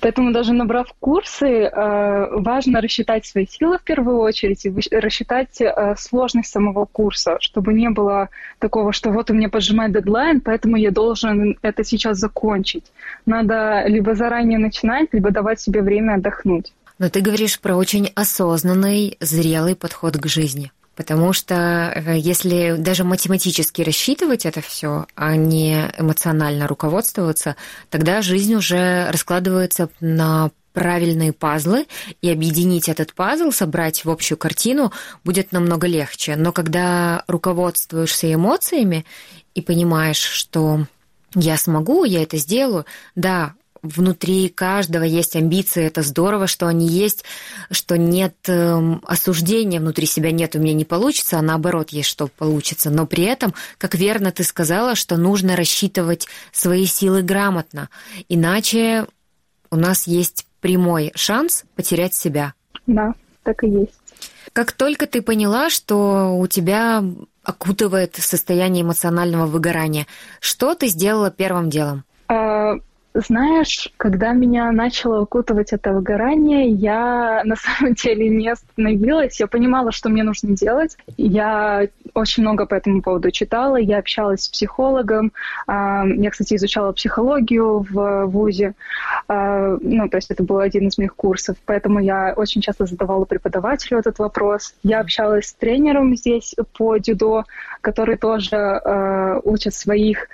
Поэтому 0.01 0.33
даже 0.33 0.53
набрав 0.53 0.87
курсы, 0.99 1.45
э, 1.45 2.39
важно 2.39 2.81
рассчитать 2.81 3.25
свои 3.25 3.45
силы 3.45 3.77
в 3.77 3.83
первую 3.83 4.17
очередь 4.17 4.65
и 4.65 4.97
рассчитать 4.97 5.61
э, 5.61 5.95
сложность 5.97 6.51
самого 6.51 6.85
курса, 6.85 7.37
чтобы 7.39 7.73
не 7.73 7.89
было 7.89 8.29
такого, 8.57 8.93
что 8.93 9.11
вот 9.11 9.29
у 9.29 9.33
меня 9.33 9.47
поджимает 9.47 9.93
дедлайн, 9.93 10.41
поэтому 10.41 10.75
я 10.75 10.89
должен 10.89 11.57
это 11.61 11.83
сейчас 11.83 12.17
закончить. 12.17 12.85
Надо 13.27 13.83
либо 13.85 14.15
заранее 14.15 14.57
начинать, 14.57 15.09
либо 15.13 15.29
давать 15.29 15.61
себе 15.61 15.81
время 15.83 16.15
отдохнуть. 16.15 16.73
Но 16.97 17.09
ты 17.09 17.21
говоришь 17.21 17.59
про 17.59 17.75
очень 17.75 18.11
осознанный, 18.15 19.17
зрелый 19.19 19.75
подход 19.75 20.17
к 20.17 20.25
жизни. 20.27 20.71
Потому 20.95 21.33
что 21.33 21.93
э, 21.95 22.17
если 22.17 22.75
даже 22.77 23.03
математически 23.03 23.81
рассчитывать 23.81 24.45
это 24.45 24.61
все, 24.61 25.07
а 25.15 25.35
не 25.35 25.91
эмоционально 25.97 26.67
руководствоваться, 26.67 27.55
тогда 27.89 28.21
жизнь 28.21 28.53
уже 28.55 29.09
раскладывается 29.09 29.89
на 29.99 30.51
правильные 30.73 31.33
пазлы, 31.33 31.85
и 32.21 32.29
объединить 32.29 32.87
этот 32.87 33.13
пазл, 33.13 33.51
собрать 33.51 34.05
в 34.05 34.09
общую 34.09 34.37
картину 34.37 34.91
будет 35.23 35.51
намного 35.51 35.87
легче. 35.87 36.35
Но 36.35 36.51
когда 36.51 37.23
руководствуешься 37.27 38.33
эмоциями 38.33 39.05
и 39.53 39.61
понимаешь, 39.61 40.21
что 40.21 40.85
я 41.35 41.57
смогу, 41.57 42.03
я 42.03 42.23
это 42.23 42.37
сделаю, 42.37 42.85
да, 43.15 43.53
внутри 43.83 44.49
каждого 44.49 45.03
есть 45.03 45.35
амбиции, 45.35 45.83
это 45.83 46.01
здорово, 46.01 46.47
что 46.47 46.67
они 46.67 46.87
есть, 46.87 47.23
что 47.71 47.97
нет 47.97 48.35
эм, 48.47 49.01
осуждения 49.05 49.79
внутри 49.79 50.05
себя, 50.05 50.31
нет, 50.31 50.55
у 50.55 50.59
меня 50.59 50.73
не 50.73 50.85
получится, 50.85 51.39
а 51.39 51.41
наоборот 51.41 51.89
есть, 51.89 52.09
что 52.09 52.27
получится. 52.27 52.89
Но 52.89 53.05
при 53.05 53.23
этом, 53.23 53.53
как 53.77 53.95
верно 53.95 54.31
ты 54.31 54.43
сказала, 54.43 54.95
что 54.95 55.17
нужно 55.17 55.55
рассчитывать 55.55 56.27
свои 56.51 56.85
силы 56.85 57.23
грамотно, 57.23 57.89
иначе 58.29 59.07
у 59.71 59.75
нас 59.75 60.05
есть 60.05 60.45
прямой 60.59 61.11
шанс 61.15 61.63
потерять 61.75 62.13
себя. 62.13 62.53
Да, 62.85 63.13
так 63.43 63.63
и 63.63 63.69
есть. 63.69 63.93
Как 64.53 64.73
только 64.73 65.07
ты 65.07 65.21
поняла, 65.21 65.69
что 65.69 66.37
у 66.37 66.45
тебя 66.47 67.03
окутывает 67.43 68.15
состояние 68.15 68.83
эмоционального 68.83 69.47
выгорания, 69.47 70.05
что 70.39 70.75
ты 70.75 70.87
сделала 70.87 71.31
первым 71.31 71.69
делом? 71.69 72.03
Знаешь, 73.13 73.91
когда 73.97 74.31
меня 74.31 74.71
начало 74.71 75.21
укутывать 75.21 75.73
это 75.73 75.91
выгорание, 75.91 76.69
я 76.69 77.41
на 77.45 77.55
самом 77.57 77.93
деле 77.93 78.29
не 78.29 78.49
остановилась. 78.49 79.39
Я 79.39 79.47
понимала, 79.47 79.91
что 79.91 80.09
мне 80.09 80.23
нужно 80.23 80.55
делать. 80.55 80.95
Я 81.17 81.87
очень 82.13 82.43
много 82.43 82.65
по 82.65 82.75
этому 82.75 83.01
поводу 83.01 83.29
читала. 83.31 83.75
Я 83.75 83.97
общалась 83.97 84.43
с 84.43 84.49
психологом. 84.49 85.33
А, 85.67 86.05
я, 86.05 86.29
кстати, 86.31 86.55
изучала 86.55 86.93
психологию 86.93 87.85
в 87.89 88.25
ВУЗе. 88.27 88.75
А, 89.27 89.77
ну, 89.81 90.07
то 90.07 90.17
есть 90.17 90.31
это 90.31 90.43
был 90.43 90.59
один 90.59 90.87
из 90.87 90.97
моих 90.97 91.13
курсов. 91.13 91.57
Поэтому 91.65 91.99
я 91.99 92.33
очень 92.35 92.61
часто 92.61 92.85
задавала 92.85 93.25
преподавателю 93.25 93.99
этот 93.99 94.19
вопрос. 94.19 94.73
Я 94.83 95.01
общалась 95.01 95.47
с 95.47 95.53
тренером 95.53 96.15
здесь 96.15 96.55
по 96.77 96.97
дюдо, 96.97 97.43
который 97.81 98.15
тоже 98.15 98.55
а, 98.55 99.41
учит 99.43 99.73
своих 99.73 100.29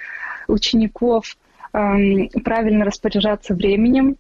учеников 0.48 1.36
правильно 1.71 2.86
распоряжаться 2.86 3.53
временем. 3.53 4.17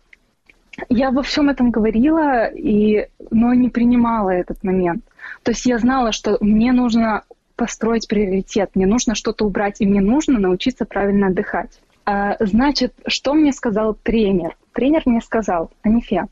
Я 0.89 1.11
во 1.11 1.23
всем 1.23 1.49
этом 1.49 1.71
говорила, 1.71 2.45
и, 2.47 3.07
но 3.31 3.53
не 3.53 3.69
принимала 3.69 4.29
этот 4.29 4.63
момент. 4.63 5.03
То 5.43 5.51
есть 5.51 5.65
я 5.65 5.79
знала, 5.79 6.11
что 6.11 6.37
мне 6.39 6.71
нужно 6.71 7.23
построить 7.55 8.07
приоритет, 8.07 8.71
мне 8.75 8.85
нужно 8.85 9.15
что-то 9.15 9.45
убрать, 9.45 9.77
и 9.79 9.87
мне 9.87 10.01
нужно 10.01 10.39
научиться 10.39 10.85
правильно 10.85 11.27
отдыхать. 11.27 11.79
А, 12.05 12.37
значит, 12.39 12.93
что 13.07 13.33
мне 13.33 13.51
сказал 13.51 13.95
тренер? 13.95 14.55
Тренер 14.71 15.01
мне 15.05 15.19
сказал, 15.21 15.71
Анифе, 15.81 16.27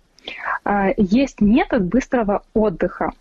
а, 0.63 0.91
есть 0.95 1.41
метод 1.41 1.83
быстрого 1.83 2.43
отдыха. 2.53 3.11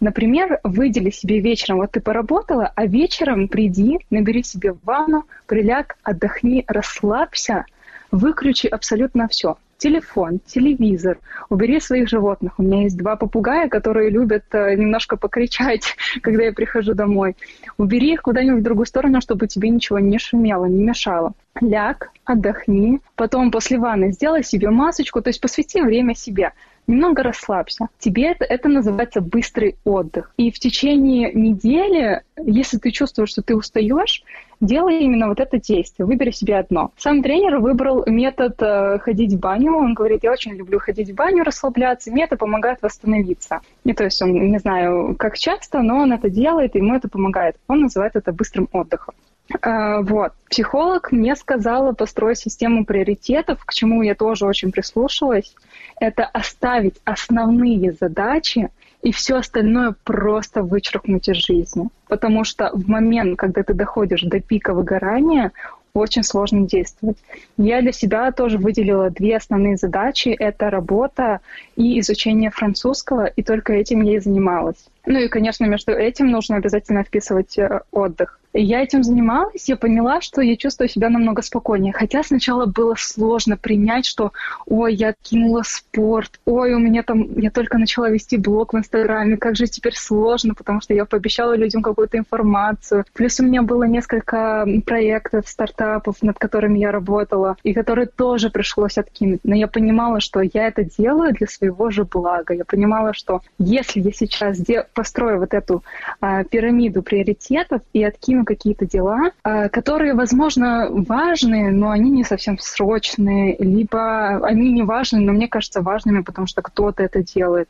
Например, 0.00 0.60
выдели 0.62 1.10
себе 1.10 1.40
вечером, 1.40 1.78
вот 1.78 1.92
ты 1.92 2.00
поработала, 2.00 2.72
а 2.74 2.86
вечером 2.86 3.48
приди, 3.48 3.98
набери 4.10 4.42
себе 4.42 4.74
ванну, 4.84 5.24
приляг, 5.46 5.96
отдохни, 6.04 6.64
расслабься, 6.68 7.64
выключи 8.10 8.66
абсолютно 8.66 9.28
все. 9.28 9.56
Телефон, 9.76 10.40
телевизор, 10.44 11.18
убери 11.50 11.78
своих 11.78 12.08
животных. 12.08 12.54
У 12.58 12.64
меня 12.64 12.82
есть 12.82 12.96
два 12.96 13.14
попугая, 13.14 13.68
которые 13.68 14.10
любят 14.10 14.42
э, 14.50 14.74
немножко 14.74 15.16
покричать, 15.16 15.94
когда 16.20 16.44
я 16.44 16.52
прихожу 16.52 16.94
домой. 16.94 17.36
Убери 17.76 18.14
их 18.14 18.22
куда-нибудь 18.22 18.60
в 18.60 18.64
другую 18.64 18.86
сторону, 18.86 19.20
чтобы 19.20 19.46
тебе 19.46 19.68
ничего 19.68 20.00
не 20.00 20.18
шумело, 20.18 20.64
не 20.64 20.82
мешало. 20.82 21.32
Ляг, 21.60 22.10
отдохни. 22.24 23.00
Потом 23.14 23.52
после 23.52 23.78
ванны 23.78 24.10
сделай 24.10 24.42
себе 24.42 24.70
масочку, 24.70 25.22
то 25.22 25.28
есть 25.28 25.40
посвяти 25.40 25.80
время 25.80 26.16
себе 26.16 26.52
немного 26.88 27.22
расслабься. 27.22 27.88
Тебе 27.98 28.30
это, 28.32 28.44
это 28.44 28.68
называется 28.68 29.20
быстрый 29.20 29.76
отдых. 29.84 30.32
И 30.36 30.50
в 30.50 30.58
течение 30.58 31.32
недели, 31.32 32.22
если 32.36 32.78
ты 32.78 32.90
чувствуешь, 32.90 33.30
что 33.30 33.42
ты 33.42 33.54
устаешь, 33.54 34.24
делай 34.60 35.00
именно 35.00 35.28
вот 35.28 35.38
это 35.38 35.60
действие, 35.60 36.06
выбери 36.06 36.30
себе 36.30 36.56
одно. 36.56 36.90
Сам 36.96 37.22
тренер 37.22 37.58
выбрал 37.58 38.04
метод 38.06 38.56
э, 38.60 38.98
ходить 38.98 39.34
в 39.34 39.38
баню. 39.38 39.76
Он 39.76 39.94
говорит, 39.94 40.24
я 40.24 40.32
очень 40.32 40.54
люблю 40.54 40.80
ходить 40.80 41.10
в 41.10 41.14
баню, 41.14 41.44
расслабляться, 41.44 42.10
мне 42.10 42.24
это 42.24 42.36
помогает 42.36 42.78
восстановиться. 42.82 43.60
И 43.84 43.92
то 43.92 44.04
есть 44.04 44.20
он, 44.22 44.32
не 44.32 44.58
знаю, 44.58 45.14
как 45.16 45.38
часто, 45.38 45.82
но 45.82 45.98
он 45.98 46.12
это 46.12 46.28
делает, 46.30 46.74
и 46.74 46.78
ему 46.78 46.94
это 46.94 47.08
помогает. 47.08 47.56
Он 47.68 47.82
называет 47.82 48.16
это 48.16 48.32
быстрым 48.32 48.68
отдыхом. 48.72 49.14
Uh, 49.50 50.02
вот. 50.02 50.32
Психолог 50.50 51.10
мне 51.10 51.34
сказала 51.34 51.92
построить 51.92 52.38
систему 52.38 52.84
приоритетов, 52.84 53.64
к 53.64 53.72
чему 53.72 54.02
я 54.02 54.14
тоже 54.14 54.46
очень 54.46 54.72
прислушалась. 54.72 55.54
Это 56.00 56.24
оставить 56.24 56.96
основные 57.04 57.92
задачи 57.92 58.70
и 59.02 59.12
все 59.12 59.36
остальное 59.36 59.94
просто 60.04 60.62
вычеркнуть 60.62 61.28
из 61.28 61.36
жизни. 61.36 61.88
Потому 62.08 62.44
что 62.44 62.70
в 62.74 62.88
момент, 62.88 63.38
когда 63.38 63.62
ты 63.62 63.74
доходишь 63.74 64.22
до 64.22 64.40
пика 64.40 64.74
выгорания, 64.74 65.52
очень 65.94 66.22
сложно 66.22 66.66
действовать. 66.66 67.18
Я 67.56 67.80
для 67.80 67.92
себя 67.92 68.30
тоже 68.32 68.58
выделила 68.58 69.10
две 69.10 69.36
основные 69.36 69.76
задачи. 69.76 70.28
Это 70.28 70.70
работа 70.70 71.40
и 71.76 71.98
изучение 72.00 72.50
французского, 72.50 73.26
и 73.26 73.42
только 73.42 73.72
этим 73.72 74.02
я 74.02 74.16
и 74.16 74.20
занималась. 74.20 74.86
Ну 75.06 75.18
и, 75.18 75.28
конечно, 75.28 75.64
между 75.64 75.92
этим 75.92 76.30
нужно 76.30 76.56
обязательно 76.56 77.02
вписывать 77.02 77.58
э, 77.58 77.80
отдых. 77.90 78.38
Я 78.60 78.82
этим 78.82 79.04
занималась, 79.04 79.68
я 79.68 79.76
поняла, 79.76 80.20
что 80.20 80.40
я 80.40 80.56
чувствую 80.56 80.88
себя 80.88 81.10
намного 81.10 81.42
спокойнее. 81.42 81.92
Хотя 81.92 82.24
сначала 82.24 82.66
было 82.66 82.96
сложно 82.98 83.56
принять, 83.56 84.04
что 84.04 84.32
ой, 84.66 84.94
я 84.94 85.14
кинула 85.22 85.62
спорт, 85.64 86.40
ой, 86.44 86.74
у 86.74 86.80
меня 86.80 87.04
там, 87.04 87.38
я 87.38 87.52
только 87.52 87.78
начала 87.78 88.10
вести 88.10 88.36
блог 88.36 88.72
в 88.72 88.78
Инстаграме, 88.78 89.36
как 89.36 89.54
же 89.54 89.66
теперь 89.66 89.94
сложно, 89.94 90.54
потому 90.54 90.80
что 90.80 90.92
я 90.92 91.04
пообещала 91.04 91.56
людям 91.56 91.82
какую-то 91.82 92.18
информацию. 92.18 93.04
Плюс 93.14 93.38
у 93.38 93.44
меня 93.44 93.62
было 93.62 93.84
несколько 93.84 94.66
проектов, 94.84 95.48
стартапов, 95.48 96.16
над 96.22 96.36
которыми 96.40 96.80
я 96.80 96.90
работала, 96.90 97.56
и 97.62 97.72
которые 97.72 98.08
тоже 98.08 98.50
пришлось 98.50 98.98
откинуть. 98.98 99.40
Но 99.44 99.54
я 99.54 99.68
понимала, 99.68 100.18
что 100.18 100.40
я 100.40 100.66
это 100.66 100.82
делаю 100.82 101.32
для 101.32 101.46
своего 101.46 101.90
же 101.90 102.04
блага. 102.04 102.54
Я 102.54 102.64
понимала, 102.64 103.14
что 103.14 103.40
если 103.58 104.00
я 104.00 104.10
сейчас 104.10 104.58
построю 104.94 105.38
вот 105.38 105.54
эту 105.54 105.84
а, 106.20 106.42
пирамиду 106.42 107.02
приоритетов 107.02 107.82
и 107.92 108.02
откину 108.02 108.47
какие-то 108.48 108.86
дела, 108.86 109.32
а, 109.42 109.68
которые, 109.68 110.14
возможно, 110.14 110.88
важные, 110.90 111.70
но 111.70 111.90
они 111.90 112.10
не 112.10 112.24
совсем 112.24 112.58
срочные, 112.58 113.56
либо 113.58 114.46
они 114.46 114.72
не 114.72 114.82
важны, 114.82 115.20
но 115.20 115.32
мне 115.32 115.48
кажется 115.48 115.82
важными, 115.82 116.22
потому 116.22 116.46
что 116.46 116.62
кто-то 116.62 117.02
это 117.02 117.22
делает. 117.22 117.68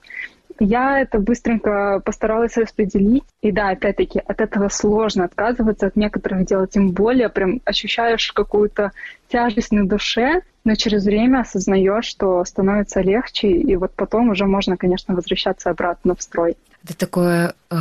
Я 0.61 1.01
это 1.01 1.19
быстренько 1.19 2.01
постаралась 2.05 2.57
распределить. 2.57 3.25
И 3.43 3.53
да, 3.53 3.71
опять-таки, 3.71 4.21
от 4.21 4.41
этого 4.41 4.69
сложно 4.69 5.25
отказываться, 5.25 5.87
от 5.87 5.97
некоторых 5.97 6.47
дел 6.47 6.67
тем 6.67 6.91
более. 6.91 7.29
Прям 7.29 7.61
ощущаешь 7.65 8.33
какую-то 8.33 8.93
тяжесть 9.29 9.73
на 9.73 9.87
душе, 9.87 10.43
но 10.65 10.75
через 10.75 11.05
время 11.05 11.41
осознаешь, 11.41 12.07
что 12.07 12.45
становится 12.45 13.01
легче, 13.01 13.49
и 13.49 13.77
вот 13.77 13.93
потом 13.95 14.31
уже 14.31 14.47
можно, 14.47 14.77
конечно, 14.77 15.15
возвращаться 15.15 15.71
обратно 15.71 16.15
в 16.15 16.23
строй. 16.23 16.57
Это 16.85 16.97
такое 16.97 17.55
э, 17.71 17.75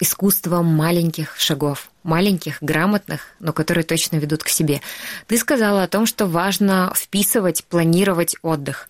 искусство 0.00 0.62
маленьких 0.62 1.36
шагов, 1.38 1.90
маленьких, 2.02 2.58
грамотных, 2.60 3.28
но 3.38 3.52
которые 3.52 3.84
точно 3.84 4.16
ведут 4.16 4.42
к 4.42 4.48
себе. 4.48 4.80
Ты 5.26 5.36
сказала 5.38 5.82
о 5.82 5.88
том, 5.88 6.06
что 6.06 6.26
важно 6.26 6.92
вписывать, 6.96 7.64
планировать 7.64 8.36
отдых. 8.42 8.88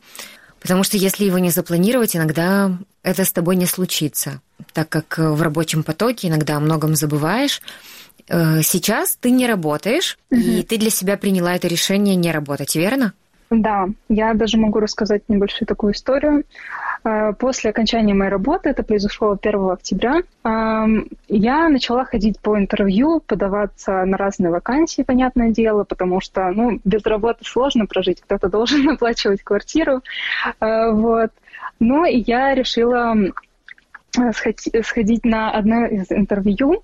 Потому 0.61 0.85
что 0.85 0.97
если 0.97 1.25
его 1.25 1.39
не 1.39 1.51
запланировать, 1.51 2.15
иногда 2.15 2.77
это 3.03 3.25
с 3.25 3.33
тобой 3.33 3.57
не 3.57 3.67
случится, 3.67 4.41
так 4.73 4.89
как 4.89 5.19
в 5.19 5.41
рабочем 5.41 5.83
потоке 5.83 6.29
иногда 6.29 6.57
о 6.57 6.61
многом 6.61 6.95
забываешь. 6.95 7.63
Э, 8.29 8.61
сейчас 8.63 9.17
ты 9.19 9.31
не 9.31 9.47
работаешь, 9.47 10.19
угу. 10.31 10.41
и 10.41 10.63
ты 10.63 10.77
для 10.77 10.91
себя 10.91 11.17
приняла 11.17 11.57
это 11.57 11.67
решение 11.67 12.15
не 12.15 12.31
работать, 12.31 12.77
верно? 12.77 13.15
Да, 13.51 13.89
я 14.09 14.33
даже 14.35 14.59
могу 14.59 14.79
рассказать 14.79 15.25
небольшую 15.27 15.67
такую 15.67 15.93
историю. 15.93 16.45
Э, 17.03 17.33
после 17.33 17.71
окончания 17.71 18.15
моей 18.15 18.31
работы, 18.31 18.71
это 18.71 18.85
произошло 18.85 19.37
1 19.41 19.71
октября, 19.71 20.23
я 21.29 21.69
начала 21.69 22.05
ходить 22.05 22.39
по 22.39 22.57
интервью, 22.57 23.21
подаваться 23.27 24.05
на 24.05 24.17
разные 24.17 24.53
вакансии, 24.53 25.03
понятное 25.03 25.51
дело, 25.51 25.83
потому 25.83 26.21
что 26.21 26.49
ну, 26.53 26.81
без 26.85 27.05
работы 27.05 27.45
сложно 27.45 27.87
прожить, 27.87 28.21
кто-то 28.21 28.49
должен 28.57 28.89
оплачивать 28.89 29.43
квартиру. 29.43 30.03
Э, 30.61 30.93
вот. 30.93 31.33
Но 31.81 32.05
я 32.07 32.55
решила 32.55 33.17
сходить 34.83 35.25
на 35.25 35.51
одно 35.51 35.87
из 35.87 36.11
интервью, 36.11 36.83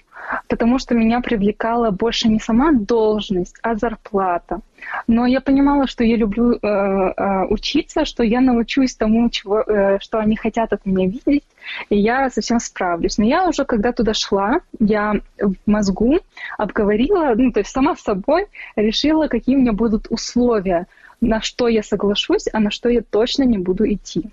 потому 0.49 0.79
что 0.79 0.95
меня 0.95 1.21
привлекала 1.21 1.91
больше 1.91 2.29
не 2.29 2.41
сама 2.41 2.73
должность, 2.73 3.57
а 3.63 3.75
зарплата. 3.75 4.61
Но 5.07 5.27
я 5.27 5.41
понимала, 5.41 5.87
что 5.87 6.05
я 6.05 6.17
люблю 6.17 6.53
э, 6.53 6.59
э, 6.63 7.45
учиться, 7.47 8.05
что 8.05 8.23
я 8.23 8.41
научусь 8.41 8.95
тому, 8.95 9.29
чего, 9.31 9.61
э, 9.61 9.99
что 10.01 10.19
они 10.19 10.37
хотят 10.37 10.73
от 10.73 10.87
меня 10.87 11.07
видеть, 11.07 11.45
и 11.91 11.97
я 11.97 12.31
совсем 12.31 12.61
справлюсь. 12.61 13.19
Но 13.19 13.25
я 13.25 13.49
уже, 13.49 13.65
когда 13.65 13.93
туда 13.93 14.15
шла, 14.15 14.61
я 14.79 15.15
в 15.39 15.55
мозгу 15.67 16.19
обговорила, 16.59 17.35
ну, 17.37 17.53
то 17.53 17.61
есть 17.61 17.71
сама 17.71 17.97
с 17.97 18.03
собой 18.03 18.47
решила, 18.77 19.29
какие 19.29 19.57
у 19.57 19.61
меня 19.61 19.73
будут 19.73 20.07
условия, 20.11 20.87
на 21.21 21.41
что 21.41 21.67
я 21.67 21.83
соглашусь, 21.83 22.47
а 22.53 22.61
на 22.61 22.71
что 22.71 22.89
я 22.89 23.03
точно 23.03 23.45
не 23.45 23.59
буду 23.59 23.91
идти. 23.91 24.31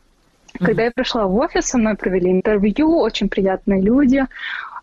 Когда 0.60 0.84
я 0.84 0.92
пришла 0.92 1.26
в 1.26 1.36
офис, 1.36 1.66
со 1.66 1.78
мной 1.78 1.96
провели 1.96 2.32
интервью, 2.32 2.98
очень 3.00 3.30
приятные 3.30 3.82
люди. 3.82 4.26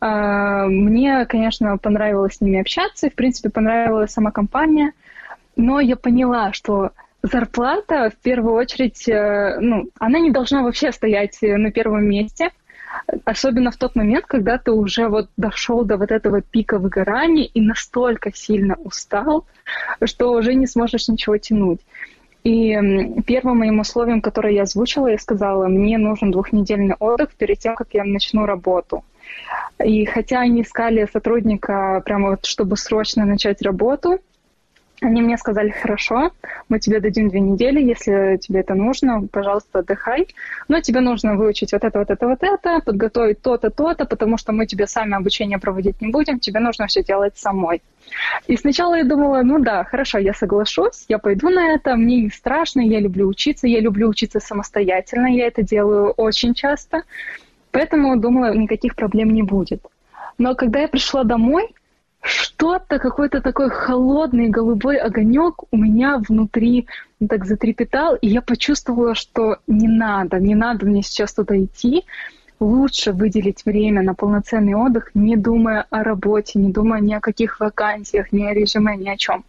А, 0.00 0.66
мне, 0.66 1.26
конечно, 1.26 1.76
понравилось 1.78 2.37
с 2.37 2.40
ними 2.40 2.61
общаться, 2.61 3.06
и, 3.06 3.11
в 3.11 3.14
принципе, 3.14 3.50
понравилась 3.50 4.12
сама 4.12 4.30
компания, 4.30 4.92
но 5.56 5.78
я 5.80 5.96
поняла, 5.96 6.52
что 6.52 6.90
зарплата 7.22 8.11
в 8.11 8.22
первую 8.22 8.54
очередь, 8.54 9.06
э, 9.09 9.59
ну, 9.61 9.90
она 9.98 10.18
не 10.18 10.30
должна 10.30 10.62
вообще 10.62 10.90
стоять 10.90 11.38
на 11.42 11.70
первом 11.70 12.04
месте, 12.04 12.50
особенно 13.24 13.70
в 13.70 13.76
тот 13.76 13.94
момент, 13.94 14.24
когда 14.26 14.59
ты 14.59 14.72
уже 14.72 15.09
вот 15.09 15.28
дошел 15.37 15.85
до 15.85 15.96
вот 15.96 16.11
этого 16.11 16.40
пика 16.40 16.78
выгорания 16.78 17.44
и 17.44 17.61
настолько 17.61 18.33
сильно 18.35 18.74
устал, 18.76 19.46
что 20.04 20.33
уже 20.33 20.54
не 20.54 20.66
сможешь 20.66 21.09
ничего 21.09 21.37
тянуть. 21.37 21.80
И 22.42 23.22
первым 23.26 23.59
моим 23.59 23.81
условием, 23.81 24.20
которое 24.22 24.55
я 24.55 24.62
озвучила, 24.62 25.09
я 25.09 25.18
сказала, 25.18 25.66
мне 25.68 25.98
нужен 25.98 26.31
двухнедельный 26.31 26.94
отдых 26.98 27.35
перед 27.35 27.59
тем, 27.59 27.74
как 27.74 27.88
я 27.92 28.05
начну 28.05 28.46
работу. 28.46 29.05
И 29.85 30.05
хотя 30.07 30.40
они 30.40 30.62
искали 30.62 31.09
сотрудника 31.12 32.03
прямо 32.05 32.31
вот, 32.31 32.46
чтобы 32.46 32.76
срочно 32.76 33.24
начать 33.24 33.62
работу, 33.62 34.20
они 35.00 35.22
мне 35.22 35.38
сказали, 35.38 35.70
хорошо, 35.70 36.32
мы 36.68 36.78
тебе 36.78 37.00
дадим 37.00 37.28
две 37.28 37.40
недели, 37.40 37.80
если 37.80 38.36
тебе 38.36 38.60
это 38.60 38.74
нужно, 38.74 39.26
пожалуйста, 39.30 39.80
отдыхай. 39.80 40.28
Но 40.68 40.80
тебе 40.80 41.00
нужно 41.00 41.36
выучить 41.36 41.72
вот 41.72 41.84
это, 41.84 41.98
вот 41.98 42.10
это, 42.10 42.26
вот 42.26 42.42
это, 42.42 42.80
подготовить 42.80 43.40
то-то, 43.40 43.70
то-то, 43.70 44.04
потому 44.04 44.36
что 44.36 44.52
мы 44.52 44.66
тебе 44.66 44.86
сами 44.86 45.14
обучение 45.14 45.58
проводить 45.58 46.00
не 46.00 46.08
будем, 46.08 46.38
тебе 46.38 46.60
нужно 46.60 46.86
все 46.86 47.02
делать 47.02 47.38
самой. 47.38 47.82
И 48.46 48.56
сначала 48.56 48.94
я 48.94 49.04
думала, 49.04 49.42
ну 49.42 49.58
да, 49.58 49.84
хорошо, 49.84 50.18
я 50.18 50.34
соглашусь, 50.34 51.04
я 51.08 51.18
пойду 51.18 51.48
на 51.48 51.74
это, 51.74 51.96
мне 51.96 52.22
не 52.22 52.30
страшно, 52.30 52.80
я 52.80 53.00
люблю 53.00 53.26
учиться, 53.28 53.66
я 53.66 53.80
люблю 53.80 54.08
учиться 54.08 54.40
самостоятельно, 54.40 55.26
я 55.26 55.46
это 55.46 55.62
делаю 55.62 56.10
очень 56.10 56.54
часто, 56.54 57.02
поэтому 57.70 58.18
думала, 58.18 58.54
никаких 58.54 58.96
проблем 58.96 59.30
не 59.30 59.42
будет. 59.42 59.82
Но 60.38 60.54
когда 60.54 60.80
я 60.80 60.88
пришла 60.88 61.24
домой, 61.24 61.74
что-то, 62.22 62.98
какой-то 62.98 63.40
такой 63.40 63.70
холодный 63.70 64.48
голубой 64.48 64.96
огонек 64.96 65.62
у 65.70 65.76
меня 65.76 66.18
внутри 66.18 66.87
так 67.28 67.46
затрепетал, 67.46 68.16
и 68.16 68.28
я 68.28 68.42
почувствовала, 68.42 69.14
что 69.14 69.59
не 69.66 69.88
надо, 69.88 70.38
не 70.38 70.54
надо 70.54 70.87
мне 70.87 71.02
сейчас 71.02 71.35
туда 71.35 71.62
идти, 71.62 72.04
лучше 72.60 73.12
выделить 73.12 73.64
время 73.64 74.02
на 74.02 74.14
полноценный 74.14 74.74
отдых, 74.74 75.10
не 75.14 75.36
думая 75.36 75.86
о 75.90 76.04
работе, 76.04 76.58
не 76.58 76.70
думая 76.70 77.00
ни 77.00 77.14
о 77.14 77.20
каких 77.20 77.58
вакансиях, 77.58 78.32
ни 78.32 78.44
о 78.44 78.52
резюме, 78.52 78.96
ни 78.96 79.08
о 79.08 79.16
чем. 79.16 79.44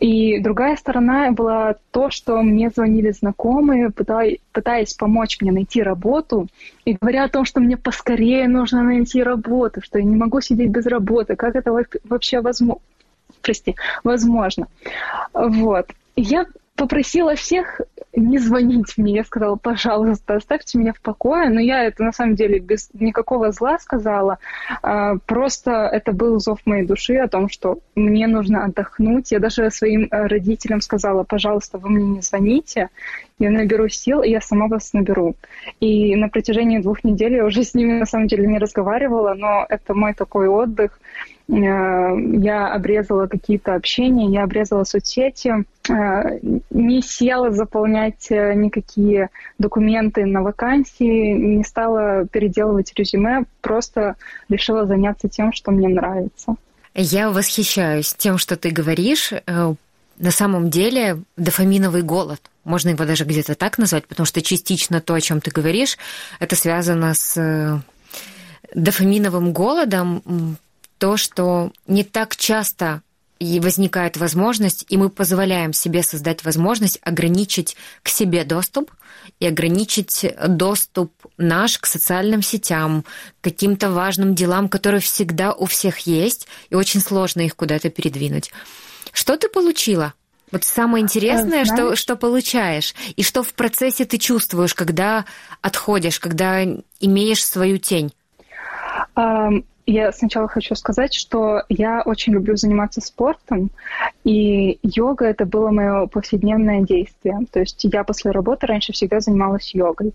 И 0.00 0.38
другая 0.38 0.76
сторона 0.76 1.32
была 1.32 1.76
то, 1.90 2.10
что 2.10 2.40
мне 2.42 2.70
звонили 2.70 3.10
знакомые, 3.10 3.90
пытаясь 3.90 4.94
помочь 4.94 5.40
мне 5.40 5.52
найти 5.52 5.82
работу, 5.82 6.48
и 6.84 6.96
говоря 7.00 7.24
о 7.24 7.28
том, 7.28 7.44
что 7.44 7.60
мне 7.60 7.76
поскорее 7.76 8.48
нужно 8.48 8.82
найти 8.82 9.22
работу, 9.22 9.82
что 9.82 9.98
я 9.98 10.04
не 10.04 10.16
могу 10.16 10.40
сидеть 10.40 10.70
без 10.70 10.86
работы, 10.86 11.36
как 11.36 11.56
это 11.56 11.72
вообще 12.04 12.40
возможно. 12.40 12.82
Прости, 13.42 13.74
возможно. 14.04 14.68
Вот. 15.32 15.86
я 16.16 16.46
попросила 16.76 17.34
всех 17.34 17.80
не 18.14 18.38
звонить 18.38 18.98
мне. 18.98 19.14
Я 19.16 19.24
сказала, 19.24 19.56
пожалуйста, 19.56 20.34
оставьте 20.36 20.78
меня 20.78 20.92
в 20.92 21.00
покое. 21.00 21.48
Но 21.48 21.60
я 21.60 21.84
это 21.84 22.02
на 22.02 22.12
самом 22.12 22.34
деле 22.34 22.58
без 22.58 22.90
никакого 22.92 23.52
зла 23.52 23.78
сказала. 23.78 24.38
А, 24.82 25.16
просто 25.26 25.70
это 25.70 26.12
был 26.12 26.38
зов 26.38 26.58
моей 26.64 26.86
души 26.86 27.16
о 27.16 27.28
том, 27.28 27.48
что 27.48 27.78
мне 27.94 28.26
нужно 28.26 28.64
отдохнуть. 28.64 29.32
Я 29.32 29.38
даже 29.38 29.70
своим 29.70 30.08
э, 30.10 30.26
родителям 30.26 30.80
сказала, 30.80 31.24
пожалуйста, 31.24 31.78
вы 31.78 31.90
мне 31.90 32.04
не 32.04 32.20
звоните. 32.20 32.90
Я 33.38 33.50
наберу 33.50 33.88
сил, 33.88 34.22
и 34.22 34.30
я 34.30 34.40
сама 34.40 34.68
вас 34.68 34.92
наберу. 34.92 35.34
И 35.80 36.14
на 36.14 36.28
протяжении 36.28 36.78
двух 36.78 37.02
недель 37.04 37.34
я 37.34 37.44
уже 37.44 37.64
с 37.64 37.74
ними 37.74 37.98
на 37.98 38.06
самом 38.06 38.26
деле 38.26 38.46
не 38.46 38.58
разговаривала, 38.58 39.34
но 39.34 39.66
это 39.68 39.94
мой 39.94 40.14
такой 40.14 40.48
отдых. 40.48 41.00
Э, 41.52 42.16
я 42.38 42.72
обрезала 42.72 43.26
какие-то 43.26 43.74
общения, 43.74 44.32
я 44.32 44.44
обрезала 44.44 44.84
соцсети, 44.84 45.52
э, 45.88 46.38
не 46.70 47.02
села 47.02 47.50
заполнять 47.50 48.30
э, 48.30 48.54
никакие 48.54 49.28
документы 49.58 50.24
на 50.24 50.42
вакансии, 50.42 51.32
не 51.32 51.62
стала 51.62 52.26
переделывать 52.26 52.92
резюме, 52.96 53.44
просто 53.60 54.16
решила 54.48 54.86
заняться 54.86 55.28
тем, 55.28 55.52
что 55.52 55.72
мне 55.72 55.88
нравится. 55.88 56.54
Я 56.94 57.30
восхищаюсь 57.30 58.14
тем, 58.14 58.38
что 58.38 58.56
ты 58.56 58.70
говоришь, 58.70 59.32
на 59.46 60.30
самом 60.30 60.70
деле 60.70 61.22
дофаминовый 61.36 62.02
голод. 62.02 62.40
Можно 62.64 62.90
его 62.90 63.04
даже 63.04 63.24
где-то 63.24 63.54
так 63.54 63.78
назвать, 63.78 64.06
потому 64.06 64.26
что 64.26 64.40
частично 64.42 65.00
то, 65.00 65.14
о 65.14 65.20
чем 65.20 65.40
ты 65.40 65.50
говоришь, 65.50 65.96
это 66.38 66.54
связано 66.54 67.14
с 67.14 67.82
дофаминовым 68.74 69.52
голодом, 69.52 70.22
то, 71.02 71.16
что 71.16 71.72
не 71.88 72.04
так 72.04 72.36
часто 72.36 73.02
и 73.40 73.58
возникает 73.58 74.16
возможность, 74.16 74.86
и 74.88 74.96
мы 74.96 75.10
позволяем 75.10 75.72
себе 75.72 76.00
создать 76.04 76.44
возможность 76.44 77.00
ограничить 77.02 77.76
к 78.04 78.08
себе 78.08 78.44
доступ 78.44 78.92
и 79.40 79.48
ограничить 79.48 80.24
доступ 80.46 81.12
наш 81.38 81.78
к 81.78 81.86
социальным 81.86 82.40
сетям, 82.40 83.02
к 83.02 83.42
каким-то 83.42 83.90
важным 83.90 84.36
делам, 84.36 84.68
которые 84.68 85.00
всегда 85.00 85.52
у 85.52 85.64
всех 85.64 85.98
есть, 86.06 86.46
и 86.70 86.76
очень 86.76 87.00
сложно 87.00 87.40
их 87.40 87.56
куда-то 87.56 87.90
передвинуть. 87.90 88.52
Что 89.12 89.36
ты 89.36 89.48
получила? 89.48 90.14
Вот 90.52 90.62
самое 90.62 91.02
интересное, 91.02 91.64
Знаешь, 91.64 91.66
что, 91.66 91.96
что 91.96 92.14
получаешь, 92.14 92.94
и 93.16 93.24
что 93.24 93.42
в 93.42 93.54
процессе 93.54 94.04
ты 94.04 94.18
чувствуешь, 94.18 94.74
когда 94.74 95.24
отходишь, 95.62 96.20
когда 96.20 96.62
имеешь 97.00 97.44
свою 97.44 97.78
тень. 97.78 98.12
Я 99.86 100.12
сначала 100.12 100.46
хочу 100.46 100.74
сказать, 100.74 101.12
что 101.12 101.62
я 101.68 102.02
очень 102.04 102.32
люблю 102.32 102.56
заниматься 102.56 103.00
спортом, 103.00 103.70
и 104.22 104.78
йога 104.82 105.24
это 105.24 105.44
было 105.44 105.70
мое 105.70 106.06
повседневное 106.06 106.82
действие. 106.82 107.40
То 107.50 107.60
есть 107.60 107.82
я 107.84 108.04
после 108.04 108.30
работы 108.30 108.66
раньше 108.66 108.92
всегда 108.92 109.20
занималась 109.20 109.74
йогой, 109.74 110.12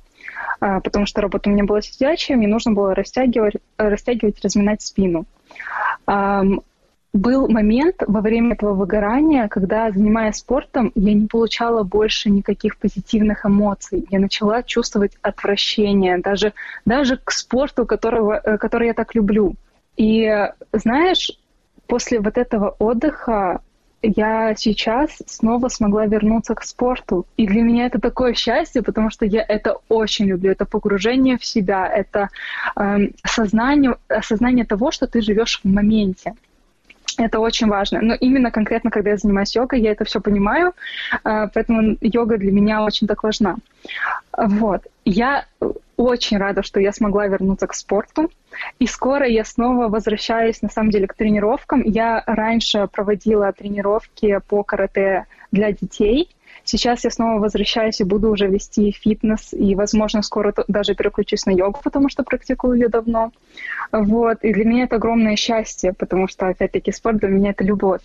а, 0.62 0.80
потому 0.80 1.06
что 1.06 1.22
работа 1.22 1.50
у 1.50 1.54
меня 1.54 1.66
была 1.66 1.82
сидячая, 1.82 2.38
мне 2.38 2.48
нужно 2.48 2.72
было 2.72 2.96
растягивать, 2.96 3.56
растягивать 3.78 4.42
разминать 4.42 4.82
спину. 4.82 5.26
Был 7.18 7.48
момент 7.48 8.04
во 8.06 8.22
время 8.22 8.54
этого 8.54 8.76
выгорания, 8.76 9.48
когда, 9.48 9.90
занимаясь 9.90 10.36
спортом, 10.36 10.92
я 10.94 11.14
не 11.16 11.26
получала 11.26 11.82
больше 11.82 12.30
никаких 12.30 12.78
позитивных 12.78 13.44
эмоций. 13.44 14.06
Я 14.12 14.20
начала 14.20 14.62
чувствовать 14.62 15.18
отвращение 15.24 16.20
даже, 16.20 16.54
даже 16.86 17.18
к 17.18 17.32
спорту, 17.32 17.88
которого, 17.88 18.34
э, 18.34 18.60
который 18.60 18.90
я 18.90 18.94
так 18.94 19.16
люблю. 19.16 19.56
И 19.96 20.32
знаешь, 20.74 21.32
после 21.88 22.20
вот 22.20 22.38
этого 22.38 22.76
отдыха 22.78 23.62
я 24.04 24.54
сейчас 24.56 25.18
снова 25.26 25.70
смогла 25.70 26.06
вернуться 26.06 26.54
к 26.54 26.64
спорту. 26.64 27.26
И 27.36 27.48
для 27.48 27.64
меня 27.64 27.88
это 27.88 28.00
такое 28.00 28.36
счастье, 28.36 28.84
потому 28.84 29.10
что 29.10 29.26
я 29.26 29.42
это 29.42 29.78
очень 29.90 30.26
люблю. 30.28 30.52
Это 30.52 30.66
погружение 30.66 31.40
в 31.40 31.44
себя, 31.44 31.88
это 31.88 32.30
э, 32.76 33.08
осознание, 33.24 33.96
осознание 34.08 34.66
того, 34.66 34.92
что 34.92 35.08
ты 35.08 35.22
живешь 35.22 35.62
в 35.64 35.68
моменте. 35.68 36.36
Это 37.18 37.40
очень 37.40 37.68
важно. 37.68 38.00
Но 38.02 38.14
именно 38.14 38.52
конкретно, 38.52 38.92
когда 38.92 39.12
я 39.12 39.18
занимаюсь 39.18 39.56
йогой, 39.56 39.82
я 39.82 39.92
это 39.92 40.06
все 40.06 40.22
понимаю, 40.22 40.74
а, 41.24 41.48
поэтому 41.48 41.98
йога 42.02 42.38
для 42.38 42.52
меня 42.52 42.84
очень 42.84 43.08
так 43.08 43.24
важна. 43.24 43.58
Вот. 44.38 44.84
Я 45.04 45.46
очень 45.96 46.38
рада, 46.38 46.62
что 46.62 46.80
я 46.80 46.94
смогла 46.94 47.28
вернуться 47.28 47.66
к 47.66 47.74
спорту. 47.74 48.30
И 48.80 48.86
скоро 48.88 49.26
я 49.28 49.44
снова 49.44 49.88
возвращаюсь, 49.88 50.62
на 50.62 50.70
самом 50.70 50.92
деле, 50.92 51.08
к 51.08 51.16
тренировкам. 51.16 51.82
Я 51.84 52.24
раньше 52.26 52.88
проводила 52.92 53.52
тренировки 53.52 54.40
по 54.48 54.64
карате 54.64 55.26
для 55.52 55.72
детей. 55.72 56.30
Сейчас 56.64 57.04
я 57.04 57.10
снова 57.10 57.40
возвращаюсь 57.40 58.02
и 58.02 58.04
буду 58.04 58.30
уже 58.30 58.48
вести 58.48 58.92
фитнес, 58.92 59.54
и, 59.54 59.76
возможно, 59.76 60.22
скоро 60.22 60.54
даже 60.68 60.96
переключусь 60.96 61.46
на 61.46 61.52
йогу, 61.52 61.80
потому 61.84 62.10
что 62.10 62.24
практикую 62.24 62.78
ее 62.78 62.90
давно. 62.90 63.32
Вот. 63.92 64.44
И 64.44 64.54
для 64.54 64.66
меня 64.66 64.84
это 64.84 64.98
огромное 64.98 65.36
счастье, 65.36 65.94
потому 65.94 66.28
что, 66.28 66.48
опять-таки, 66.48 66.92
спорт 66.92 67.18
для 67.18 67.30
меня— 67.30 67.50
это 67.52 67.64
любовь. 67.64 68.02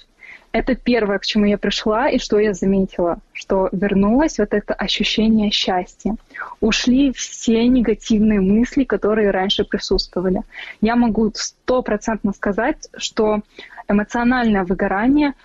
Это 0.53 0.75
первое, 0.75 1.19
к 1.19 1.25
чему 1.25 1.47
я 1.47 1.57
пришла, 1.57 2.11
и 2.11 2.19
что 2.19 2.39
я 2.39 2.53
заметила, 2.53 3.19
что 3.33 3.71
вернулось 3.73 4.39
вот 4.39 4.53
это 4.53 4.75
ощущение 4.75 5.51
счастья. 5.51 6.17
Ушли 6.61 7.13
все 7.13 7.67
негативные 7.67 8.41
мысли, 8.41 8.85
которые 8.85 9.31
раньше 9.31 9.65
присутствовали. 9.65 10.43
Я 10.83 10.95
могу 10.95 11.33
стопроцентно 11.35 12.33
сказать, 12.33 12.89
что 12.99 13.41
эмоциональное 13.89 14.65
выгорание— 14.65 15.33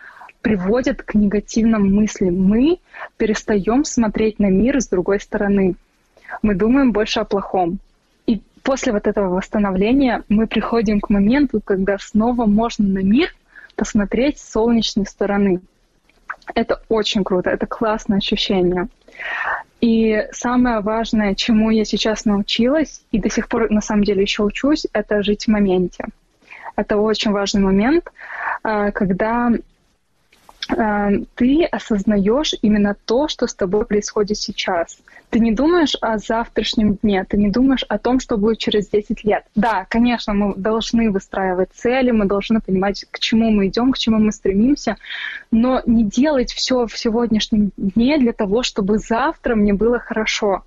приводит 0.47 1.03
к 1.03 1.13
негативным 1.13 1.93
мыслям. 1.93 2.41
Мы 2.41 2.79
перестаем 3.17 3.83
смотреть 3.83 4.39
на 4.39 4.45
мир 4.45 4.79
с 4.79 4.87
другой 4.87 5.19
стороны. 5.19 5.75
Мы 6.41 6.55
думаем 6.55 6.93
больше 6.93 7.19
о 7.19 7.25
плохом. 7.25 7.79
И 8.27 8.41
после 8.63 8.93
вот 8.93 9.07
этого 9.07 9.27
восстановления 9.27 10.23
мы 10.29 10.47
приходим 10.47 11.01
к 11.01 11.09
моменту, 11.09 11.59
когда 11.59 11.97
снова 11.99 12.45
можно 12.45 12.87
на 12.87 12.99
мир 12.99 13.35
посмотреть 13.75 14.39
с 14.39 14.49
солнечной 14.49 15.05
стороны. 15.05 15.59
Это 16.55 16.81
очень 16.87 17.25
круто, 17.25 17.49
это 17.49 17.65
классное 17.65 18.19
ощущение. 18.19 18.87
И 19.81 20.27
самое 20.31 20.79
важное, 20.79 21.35
чему 21.35 21.71
я 21.71 21.83
сейчас 21.83 22.23
научилась, 22.23 23.01
и 23.11 23.19
до 23.19 23.29
сих 23.29 23.49
пор 23.49 23.69
на 23.69 23.81
самом 23.81 24.05
деле 24.05 24.21
еще 24.21 24.43
учусь, 24.43 24.87
это 24.93 25.23
жить 25.23 25.43
в 25.43 25.49
моменте. 25.49 26.05
Это 26.77 26.95
очень 26.95 27.31
важный 27.31 27.63
момент, 27.63 28.05
а, 28.63 28.91
когда 28.91 29.51
ты 30.67 31.65
осознаешь 31.65 32.53
именно 32.61 32.95
то, 33.05 33.27
что 33.27 33.47
с 33.47 33.55
тобой 33.55 33.85
происходит 33.85 34.37
сейчас. 34.37 34.99
Ты 35.29 35.39
не 35.39 35.51
думаешь 35.51 35.95
о 36.01 36.17
завтрашнем 36.17 36.95
дне, 36.95 37.25
ты 37.25 37.37
не 37.37 37.49
думаешь 37.49 37.83
о 37.87 37.97
том, 37.97 38.19
что 38.19 38.37
будет 38.37 38.59
через 38.59 38.87
10 38.89 39.23
лет. 39.25 39.43
Да, 39.55 39.85
конечно, 39.89 40.33
мы 40.33 40.55
должны 40.55 41.11
выстраивать 41.11 41.69
цели, 41.73 42.11
мы 42.11 42.25
должны 42.25 42.61
понимать, 42.61 43.05
к 43.11 43.19
чему 43.19 43.51
мы 43.51 43.67
идем, 43.67 43.91
к 43.91 43.97
чему 43.97 44.19
мы 44.19 44.31
стремимся, 44.31 44.97
но 45.51 45.81
не 45.85 46.03
делать 46.03 46.53
все 46.53 46.87
в 46.87 46.97
сегодняшнем 46.97 47.71
дне 47.77 48.17
для 48.17 48.31
того, 48.33 48.63
чтобы 48.63 48.99
завтра 48.99 49.55
мне 49.55 49.73
было 49.73 49.99
хорошо. 49.99 50.63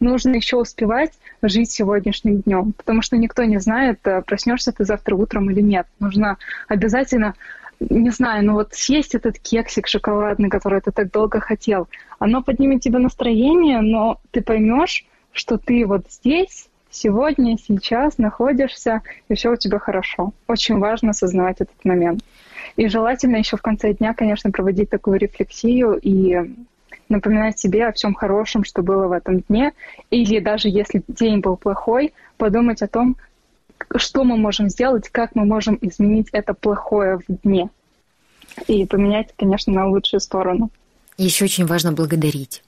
Нужно 0.00 0.36
еще 0.36 0.56
успевать 0.56 1.12
жить 1.42 1.70
сегодняшним 1.70 2.40
днем, 2.40 2.72
потому 2.72 3.02
что 3.02 3.16
никто 3.16 3.44
не 3.44 3.58
знает, 3.58 4.00
э, 4.04 4.22
проснешься 4.22 4.72
ты 4.72 4.84
завтра 4.84 5.14
утром 5.14 5.50
или 5.50 5.60
нет. 5.60 5.86
Нужно 5.98 6.38
обязательно 6.68 7.34
не 7.80 8.10
знаю, 8.10 8.44
ну 8.44 8.52
вот 8.54 8.74
съесть 8.74 9.14
этот 9.14 9.38
кексик 9.38 9.86
шоколадный, 9.88 10.50
который 10.50 10.80
ты 10.80 10.92
так 10.92 11.10
долго 11.10 11.40
хотел, 11.40 11.88
оно 12.18 12.42
поднимет 12.42 12.82
тебе 12.82 12.98
настроение, 12.98 13.80
но 13.80 14.20
ты 14.30 14.42
поймешь, 14.42 15.06
что 15.32 15.56
ты 15.58 15.86
вот 15.86 16.02
здесь, 16.10 16.68
сегодня, 16.90 17.56
сейчас 17.56 18.18
находишься, 18.18 19.02
и 19.28 19.34
все 19.34 19.52
у 19.52 19.56
тебя 19.56 19.78
хорошо. 19.78 20.32
Очень 20.46 20.78
важно 20.78 21.10
осознавать 21.10 21.60
этот 21.60 21.84
момент. 21.84 22.22
И 22.76 22.88
желательно 22.88 23.36
еще 23.36 23.56
в 23.56 23.62
конце 23.62 23.94
дня, 23.94 24.14
конечно, 24.14 24.50
проводить 24.50 24.90
такую 24.90 25.18
рефлексию 25.18 25.98
и 26.00 26.54
напоминать 27.08 27.58
себе 27.58 27.86
о 27.86 27.92
всем 27.92 28.14
хорошем, 28.14 28.64
что 28.64 28.82
было 28.82 29.08
в 29.08 29.12
этом 29.12 29.40
дне. 29.40 29.72
Или 30.10 30.38
даже 30.38 30.68
если 30.68 31.02
день 31.08 31.40
был 31.40 31.56
плохой, 31.56 32.12
подумать 32.36 32.82
о 32.82 32.88
том, 32.88 33.16
что 33.96 34.24
мы 34.24 34.36
можем 34.36 34.68
сделать, 34.68 35.08
как 35.08 35.34
мы 35.34 35.44
можем 35.44 35.78
изменить 35.80 36.28
это 36.32 36.54
плохое 36.54 37.18
в 37.18 37.42
дне 37.42 37.70
и 38.66 38.86
поменять, 38.86 39.28
конечно, 39.36 39.72
на 39.72 39.88
лучшую 39.88 40.20
сторону. 40.20 40.70
Еще 41.16 41.44
очень 41.44 41.66
важно 41.66 41.92
благодарить. 41.92 42.62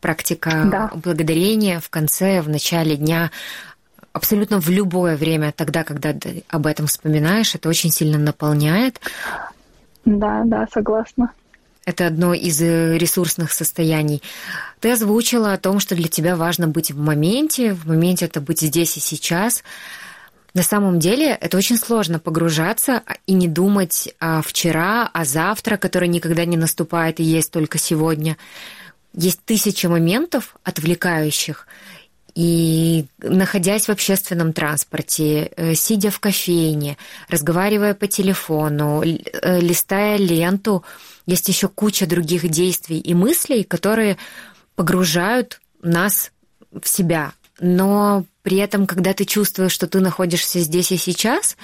Практика 0.00 0.68
да. 0.70 0.90
благодарения 0.94 1.80
в 1.80 1.90
конце, 1.90 2.40
в 2.40 2.48
начале 2.48 2.96
дня, 2.96 3.30
абсолютно 4.12 4.60
в 4.60 4.68
любое 4.68 5.16
время, 5.16 5.52
тогда, 5.52 5.84
когда 5.84 6.12
ты 6.12 6.44
об 6.48 6.66
этом 6.66 6.86
вспоминаешь, 6.86 7.54
это 7.54 7.68
очень 7.68 7.90
сильно 7.90 8.18
наполняет. 8.18 9.00
Да, 10.04 10.42
да, 10.44 10.68
согласна. 10.72 11.32
Это 11.84 12.06
одно 12.06 12.32
из 12.32 12.62
э, 12.62 12.96
ресурсных 12.96 13.50
состояний. 13.50 14.22
Ты 14.78 14.92
озвучила 14.92 15.52
о 15.52 15.58
том, 15.58 15.80
что 15.80 15.96
для 15.96 16.08
тебя 16.08 16.36
важно 16.36 16.68
быть 16.68 16.92
в 16.92 16.98
моменте, 16.98 17.74
в 17.74 17.88
моменте 17.88 18.26
это 18.26 18.40
быть 18.40 18.60
здесь 18.60 18.96
и 18.96 19.00
сейчас. 19.00 19.64
На 20.54 20.62
самом 20.62 20.98
деле 20.98 21.30
это 21.40 21.56
очень 21.56 21.78
сложно 21.78 22.18
погружаться 22.18 23.02
и 23.26 23.32
не 23.32 23.48
думать 23.48 24.12
о 24.18 24.42
вчера, 24.42 25.08
о 25.12 25.24
завтра, 25.24 25.78
который 25.78 26.08
никогда 26.08 26.44
не 26.44 26.56
наступает 26.56 27.20
и 27.20 27.24
есть 27.24 27.50
только 27.50 27.78
сегодня. 27.78 28.36
Есть 29.14 29.40
тысячи 29.44 29.86
моментов 29.86 30.56
отвлекающих, 30.62 31.66
и 32.34 33.04
находясь 33.18 33.86
в 33.86 33.90
общественном 33.90 34.52
транспорте, 34.52 35.52
э, 35.54 35.74
сидя 35.74 36.10
в 36.10 36.18
кофейне, 36.18 36.96
разговаривая 37.28 37.94
по 37.94 38.06
телефону, 38.06 39.02
э, 39.02 39.60
листая 39.60 40.16
ленту, 40.16 40.82
есть 41.26 41.48
еще 41.48 41.68
куча 41.68 42.06
других 42.06 42.48
действий 42.48 42.98
и 42.98 43.12
мыслей, 43.12 43.64
которые 43.64 44.16
погружают 44.76 45.60
нас 45.82 46.32
в 46.70 46.88
себя. 46.88 47.32
Но 47.60 48.24
при 48.42 48.58
этом, 48.58 48.86
когда 48.86 49.12
ты 49.14 49.24
чувствуешь, 49.24 49.72
что 49.72 49.86
ты 49.86 50.00
находишься 50.00 50.60
здесь 50.60 50.92
и 50.92 50.96
сейчас, 50.96 51.56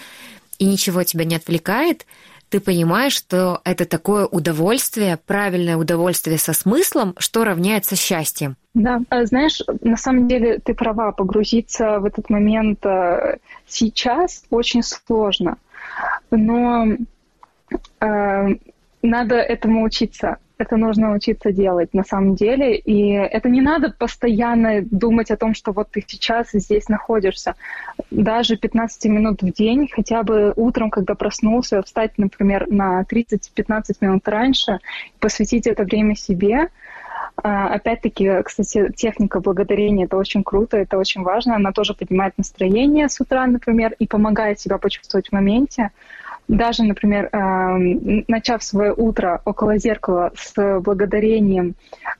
и 0.58 0.64
ничего 0.64 1.02
тебя 1.02 1.24
не 1.24 1.36
отвлекает, 1.36 2.06
ты 2.48 2.60
понимаешь, 2.60 3.12
что 3.12 3.60
это 3.64 3.84
такое 3.84 4.24
удовольствие, 4.24 5.18
правильное 5.26 5.76
удовольствие 5.76 6.38
со 6.38 6.52
смыслом, 6.52 7.14
что 7.18 7.44
равняется 7.44 7.94
счастьем. 7.94 8.56
Да, 8.74 9.00
а 9.10 9.26
знаешь, 9.26 9.60
на 9.82 9.96
самом 9.96 10.28
деле 10.28 10.58
ты 10.58 10.72
права, 10.74 11.12
погрузиться 11.12 11.98
в 12.00 12.06
этот 12.06 12.30
момент 12.30 12.84
э, 12.86 13.38
сейчас 13.66 14.44
очень 14.50 14.82
сложно. 14.82 15.58
Но 16.30 16.86
э, 18.00 18.48
надо 19.02 19.34
этому 19.36 19.84
учиться. 19.84 20.38
Это 20.58 20.76
нужно 20.76 21.12
учиться 21.12 21.52
делать 21.52 21.94
на 21.94 22.02
самом 22.02 22.34
деле. 22.34 22.76
И 22.76 23.12
это 23.12 23.48
не 23.48 23.60
надо 23.60 23.94
постоянно 23.96 24.82
думать 24.82 25.30
о 25.30 25.36
том, 25.36 25.54
что 25.54 25.70
вот 25.70 25.90
ты 25.92 26.04
сейчас 26.04 26.48
здесь 26.52 26.88
находишься. 26.88 27.54
Даже 28.10 28.56
15 28.56 29.04
минут 29.04 29.42
в 29.42 29.52
день, 29.52 29.88
хотя 29.88 30.24
бы 30.24 30.52
утром, 30.56 30.90
когда 30.90 31.14
проснулся, 31.14 31.80
встать, 31.82 32.18
например, 32.18 32.66
на 32.68 33.02
30-15 33.02 33.82
минут 34.00 34.26
раньше, 34.26 34.80
посвятить 35.20 35.68
это 35.68 35.84
время 35.84 36.16
себе, 36.16 36.70
а, 37.40 37.68
Опять-таки, 37.74 38.42
кстати, 38.42 38.90
техника 38.96 39.38
благодарения— 39.38 40.04
это 40.06 40.16
очень 40.16 40.42
круто, 40.42 40.76
это 40.76 40.98
очень 40.98 41.22
важно. 41.22 41.54
Она 41.54 41.70
тоже 41.70 41.94
поднимает 41.94 42.36
настроение 42.36 43.08
с 43.08 43.20
утра, 43.20 43.46
например, 43.46 43.94
и 44.00 44.08
помогает 44.08 44.58
себя 44.58 44.78
почувствовать 44.78 45.28
в 45.28 45.32
моменте 45.32 45.90
даже, 46.48 46.82
например, 46.82 47.28
эм, 47.32 48.24
начав 48.26 48.62
свое 48.62 48.92
утро 48.94 49.40
около 49.44 49.78
зеркала 49.78 50.32
с 50.34 50.80
благодарением 50.80 51.74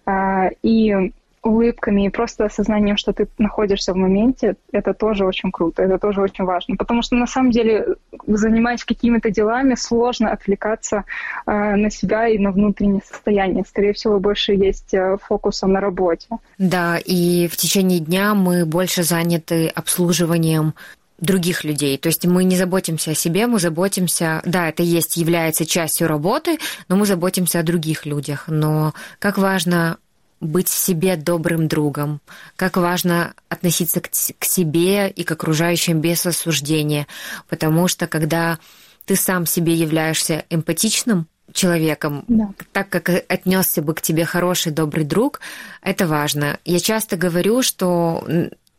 э, 0.06 0.50
и 0.62 1.12
улыбками 1.42 2.06
и 2.06 2.10
просто 2.10 2.44
осознанием, 2.44 2.96
что 2.96 3.12
ты 3.12 3.28
находишься 3.38 3.92
в 3.92 3.96
моменте, 3.96 4.56
это 4.72 4.92
тоже 4.92 5.24
очень 5.24 5.50
круто, 5.50 5.82
это 5.82 5.98
тоже 5.98 6.20
очень 6.20 6.44
важно. 6.44 6.76
Потому 6.76 7.02
что 7.02 7.16
на 7.16 7.26
самом 7.26 7.50
деле, 7.50 7.96
занимаясь 8.26 8.84
какими-то 8.84 9.30
делами, 9.30 9.74
сложно 9.74 10.30
отвлекаться 10.30 11.04
э, 11.46 11.76
на 11.76 11.90
себя 11.90 12.28
и 12.28 12.38
на 12.38 12.50
внутреннее 12.50 13.02
состояние. 13.06 13.64
Скорее 13.68 13.92
всего, 13.92 14.18
больше 14.18 14.52
есть 14.52 14.92
э, 14.94 15.16
фокуса 15.22 15.66
на 15.66 15.80
работе. 15.80 16.28
Да, 16.58 16.98
и 17.04 17.48
в 17.48 17.56
течение 17.56 18.00
дня 18.00 18.34
мы 18.34 18.66
больше 18.66 19.02
заняты 19.02 19.68
обслуживанием 19.68 20.74
других 21.20 21.64
людей. 21.64 21.98
То 21.98 22.08
есть 22.08 22.24
мы 22.26 22.44
не 22.44 22.56
заботимся 22.56 23.10
о 23.12 23.14
себе, 23.14 23.46
мы 23.46 23.58
заботимся, 23.58 24.40
да, 24.44 24.68
это 24.68 24.82
есть, 24.82 25.16
является 25.16 25.66
частью 25.66 26.08
работы, 26.08 26.58
но 26.88 26.96
мы 26.96 27.06
заботимся 27.06 27.60
о 27.60 27.64
других 27.64 28.06
людях. 28.06 28.44
Но 28.46 28.94
как 29.18 29.38
важно 29.38 29.98
быть 30.40 30.68
себе 30.68 31.16
добрым 31.16 31.66
другом, 31.66 32.20
как 32.56 32.76
важно 32.76 33.34
относиться 33.48 34.00
к, 34.00 34.08
к 34.08 34.44
себе 34.44 35.10
и 35.10 35.24
к 35.24 35.32
окружающим 35.32 36.00
без 36.00 36.24
осуждения, 36.24 37.08
потому 37.48 37.88
что 37.88 38.06
когда 38.06 38.58
ты 39.04 39.16
сам 39.16 39.46
себе 39.46 39.74
являешься 39.74 40.44
эмпатичным 40.50 41.26
человеком, 41.52 42.24
да. 42.28 42.50
так 42.72 42.88
как 42.90 43.08
отнесся 43.08 43.82
бы 43.82 43.94
к 43.94 44.02
тебе 44.02 44.24
хороший 44.24 44.70
добрый 44.70 45.04
друг, 45.04 45.40
это 45.82 46.06
важно. 46.06 46.58
Я 46.64 46.78
часто 46.78 47.16
говорю, 47.16 47.62
что 47.62 48.24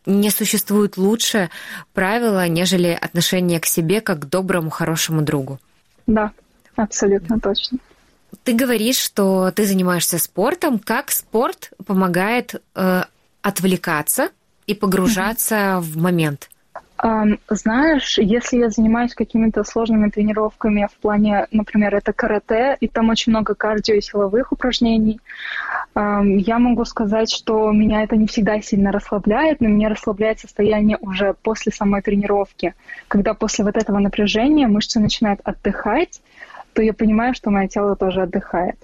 не 0.10 0.30
существует 0.30 0.98
лучше 0.98 1.50
правила, 1.94 2.48
нежели 2.48 2.98
отношение 3.00 3.60
к 3.60 3.66
себе 3.66 4.02
как 4.02 4.20
к 4.20 4.26
доброму, 4.26 4.70
хорошему 4.70 5.22
другу. 5.22 5.60
Да, 6.08 6.32
абсолютно 6.76 7.40
точно. 7.40 7.78
Ты 8.44 8.54
говоришь, 8.54 8.98
что 8.98 9.52
ты 9.52 9.66
занимаешься 9.66 10.18
спортом. 10.18 10.80
Как 10.80 11.12
спорт 11.12 11.72
помогает 11.86 12.62
э, 12.76 13.04
отвлекаться 13.42 14.30
и 14.68 14.74
погружаться 14.74 15.56
mm-hmm. 15.56 15.80
в 15.80 15.98
момент? 15.98 16.50
Знаешь, 17.02 18.18
если 18.18 18.58
я 18.58 18.70
занимаюсь 18.70 19.14
какими-то 19.14 19.64
сложными 19.64 20.10
тренировками 20.10 20.88
в 20.92 20.98
плане, 21.00 21.48
например, 21.52 21.96
это 21.96 22.12
карате, 22.12 22.76
и 22.82 22.90
там 22.90 23.10
очень 23.10 23.32
много 23.32 23.56
кардио 23.56 23.96
и 23.96 24.02
силовых 24.02 24.52
упражнений, 24.52 25.22
я 25.96 26.60
могу 26.60 26.84
сказать, 26.84 27.32
что 27.32 27.72
меня 27.72 28.04
это 28.04 28.18
не 28.18 28.28
всегда 28.28 28.60
сильно 28.62 28.92
расслабляет, 28.92 29.62
но 29.62 29.70
меня 29.70 29.88
расслабляет 29.90 30.40
состояние 30.40 30.98
уже 31.00 31.36
после 31.42 31.72
самой 31.72 32.02
тренировки. 32.02 32.74
Когда 33.08 33.34
после 33.34 33.64
вот 33.64 33.78
этого 33.78 34.00
напряжения 34.00 34.68
мышцы 34.68 35.00
начинают 35.00 35.40
отдыхать, 35.44 36.22
то 36.74 36.82
я 36.82 36.94
понимаю, 36.94 37.34
что 37.34 37.50
мое 37.50 37.68
тело 37.68 37.96
тоже 37.96 38.24
отдыхает. 38.24 38.76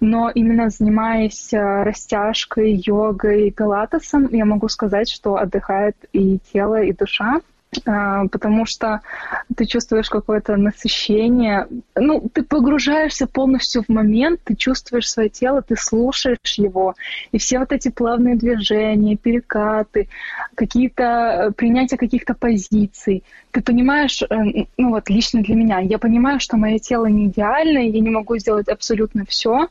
Но 0.00 0.30
именно 0.30 0.70
занимаясь 0.70 1.52
э, 1.52 1.82
растяжкой, 1.84 2.82
йогой, 2.84 3.52
пилатесом, 3.52 4.28
я 4.32 4.44
могу 4.44 4.68
сказать, 4.68 5.08
что 5.08 5.36
отдыхает 5.36 5.96
и 6.12 6.38
тело, 6.52 6.82
и 6.82 6.92
душа. 6.92 7.40
А, 7.86 8.26
потому 8.28 8.66
что 8.66 9.00
ты 9.56 9.64
чувствуешь 9.64 10.10
какое-то 10.10 10.56
насыщение. 10.56 11.66
Ну, 11.94 12.28
ты 12.32 12.42
погружаешься 12.42 13.26
полностью 13.26 13.82
в 13.82 13.88
момент, 13.88 14.40
ты 14.44 14.54
чувствуешь 14.54 15.10
свое 15.10 15.30
тело, 15.30 15.62
ты 15.62 15.76
слушаешь 15.76 16.58
его. 16.58 16.94
И 17.32 17.38
все 17.38 17.58
вот 17.58 17.72
эти 17.72 17.88
плавные 17.90 18.36
движения, 18.36 19.16
перекаты, 19.16 20.08
какие-то 20.54 21.02
э, 21.02 21.52
принятия 21.52 21.96
каких-то 21.96 22.34
позиций. 22.34 23.24
Ты 23.52 23.62
понимаешь, 23.62 24.22
э, 24.22 24.26
ну 24.76 24.90
вот 24.90 25.08
лично 25.08 25.42
для 25.42 25.54
меня, 25.54 25.78
я 25.78 25.98
понимаю, 25.98 26.40
что 26.40 26.58
мое 26.58 26.78
тело 26.78 27.06
не 27.06 27.28
идеальное, 27.28 27.84
я 27.84 28.00
не 28.00 28.10
могу 28.10 28.36
сделать 28.36 28.68
абсолютно 28.68 29.24
все. 29.24 29.68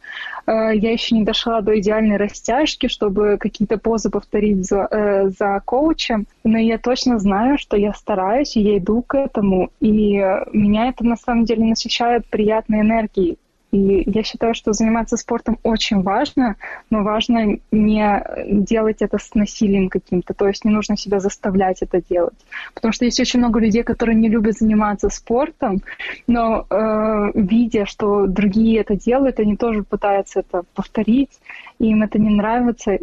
Э, 0.47 0.71
я 0.73 0.91
еще 0.91 1.15
не 1.15 1.23
дошла 1.23 1.61
до 1.61 1.79
идеальной 1.79 2.17
растяжки, 2.17 2.87
чтобы 2.87 3.37
какие-то 3.39 3.77
позы 3.77 4.09
повторить 4.09 4.65
за, 4.65 5.31
за 5.37 5.61
коучем. 5.65 6.25
Но 6.43 6.57
я 6.57 6.79
точно 6.79 7.19
знаю, 7.19 7.59
что 7.59 7.77
я 7.77 7.90
стараюсь, 7.93 8.55
и 8.55 8.61
я 8.61 8.77
иду 8.77 9.01
к 9.01 9.17
этому, 9.17 9.71
и 9.79 9.91
меня 9.91 10.87
это 10.89 11.05
на 11.05 11.15
самом 11.15 11.45
деле 11.45 11.65
насыщает 11.65 12.25
приятной 12.27 12.81
энергией. 12.81 13.37
И 13.71 14.03
я 14.05 14.23
считаю, 14.23 14.53
что 14.53 14.73
заниматься 14.73 15.15
спортом 15.15 15.57
очень 15.63 16.01
важно, 16.01 16.57
но 16.89 17.03
важно 17.03 17.57
не 17.71 18.23
делать 18.45 18.97
это 19.01 19.17
с 19.17 19.33
насилием 19.33 19.89
каким-то, 19.89 20.33
то 20.33 20.47
есть 20.47 20.65
не 20.65 20.71
нужно 20.71 20.97
себя 20.97 21.19
заставлять 21.19 21.81
это 21.81 22.01
делать. 22.01 22.37
Потому 22.73 22.91
что 22.91 23.05
есть 23.05 23.19
очень 23.19 23.39
много 23.39 23.59
людей, 23.59 23.83
которые 23.83 24.15
не 24.15 24.27
любят 24.27 24.57
заниматься 24.57 25.09
спортом, 25.09 25.81
но 26.27 26.65
э, 26.69 27.31
видя, 27.33 27.85
что 27.85 28.27
другие 28.27 28.81
это 28.81 28.95
делают, 28.95 29.39
они 29.39 29.55
тоже 29.55 29.83
пытаются 29.83 30.41
это 30.41 30.63
повторить, 30.75 31.39
и 31.79 31.89
им 31.89 32.03
это 32.03 32.19
не 32.19 32.29
нравится. 32.29 32.97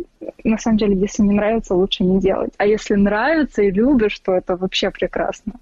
На 0.45 0.59
самом 0.59 0.77
деле, 0.77 0.97
если 0.97 1.23
не 1.23 1.35
нравится, 1.35 1.75
лучше 1.75 2.05
не 2.05 2.21
делать. 2.21 2.53
А 2.59 2.67
если 2.67 2.95
нравится 2.95 3.63
и 3.63 3.71
любишь, 3.71 4.19
то 4.21 4.33
это 4.33 4.57
вообще 4.57 4.91
прекрасно. 4.91 5.55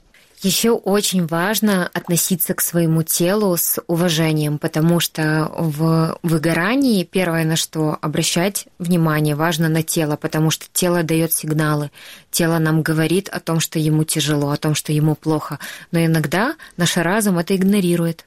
Еще 0.42 0.72
очень 0.72 1.26
важно 1.26 1.88
относиться 1.92 2.52
к 2.54 2.60
своему 2.60 3.02
телу 3.02 3.56
с 3.56 3.80
уважением, 3.86 4.58
потому 4.58 5.00
что 5.00 5.50
в 5.56 6.18
выгорании 6.22 7.04
первое, 7.04 7.44
на 7.44 7.56
что 7.56 7.96
обращать 8.00 8.68
внимание, 8.78 9.34
важно 9.34 9.68
на 9.68 9.82
тело, 9.82 10.16
потому 10.16 10.50
что 10.50 10.66
тело 10.72 11.02
дает 11.02 11.32
сигналы. 11.32 11.90
Тело 12.30 12.58
нам 12.58 12.82
говорит 12.82 13.28
о 13.30 13.40
том, 13.40 13.60
что 13.60 13.78
ему 13.78 14.04
тяжело, 14.04 14.50
о 14.50 14.56
том, 14.56 14.74
что 14.74 14.92
ему 14.92 15.14
плохо. 15.14 15.58
Но 15.90 16.04
иногда 16.04 16.54
наш 16.76 16.96
разум 16.96 17.38
это 17.38 17.56
игнорирует. 17.56 18.26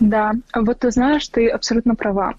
Да, 0.00 0.32
вот 0.54 0.80
ты 0.80 0.90
знаешь, 0.90 1.28
ты 1.28 1.48
абсолютно 1.48 1.94
права. 1.94 2.34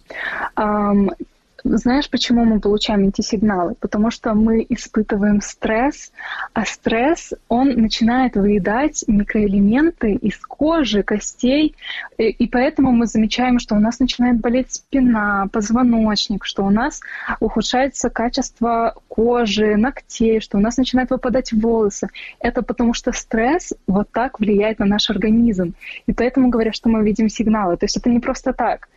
Знаешь, 1.67 2.11
почему 2.11 2.45
мы 2.45 2.59
получаем 2.59 3.07
эти 3.07 3.21
сигналы? 3.21 3.73
Потому 3.79 4.11
что 4.11 4.35
мы 4.35 4.63
испытываем 4.69 5.41
стресс, 5.41 6.11
а 6.53 6.63
стресс, 6.63 7.33
он 7.49 7.69
начинает 7.69 8.35
выедать 8.35 9.03
микроэлементы 9.07 10.13
из 10.13 10.37
кожи, 10.45 11.01
костей, 11.01 11.73
и 12.19 12.47
поэтому 12.47 12.91
мы 12.91 13.07
замечаем, 13.07 13.57
что 13.57 13.73
у 13.73 13.79
нас 13.79 13.97
начинает 13.97 14.39
болеть 14.39 14.73
спина, 14.73 15.47
позвоночник, 15.51 16.45
что 16.45 16.63
у 16.63 16.69
нас 16.69 17.01
ухудшается 17.39 18.11
качество 18.11 18.93
кожи, 19.07 19.75
ногтей, 19.75 20.41
что 20.41 20.59
у 20.59 20.61
нас 20.61 20.77
начинают 20.77 21.09
выпадать 21.09 21.51
волосы. 21.51 22.09
Это 22.39 22.61
потому 22.61 22.93
что 22.93 23.11
стресс 23.11 23.73
вот 23.87 24.11
так 24.11 24.39
влияет 24.39 24.77
на 24.77 24.85
наш 24.85 25.09
организм. 25.09 25.73
И 26.05 26.13
поэтому 26.13 26.49
говорят, 26.49 26.75
что 26.75 26.89
мы 26.89 27.03
видим 27.03 27.27
сигналы. 27.27 27.75
То 27.75 27.85
есть 27.85 27.97
это 27.97 28.11
не 28.11 28.19
просто 28.19 28.53
так 28.53 28.87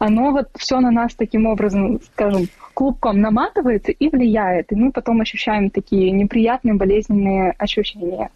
оно 0.00 0.32
вот 0.32 0.48
все 0.56 0.80
на 0.80 0.90
нас 0.90 1.14
таким 1.14 1.46
образом, 1.46 2.00
скажем, 2.12 2.48
клубком 2.72 3.20
наматывается 3.20 3.92
и 3.92 4.08
влияет. 4.08 4.72
И 4.72 4.74
мы 4.74 4.92
потом 4.92 5.20
ощущаем 5.20 5.68
такие 5.70 6.10
неприятные, 6.10 6.74
болезненные 6.74 7.54
ощущения. 7.58 8.30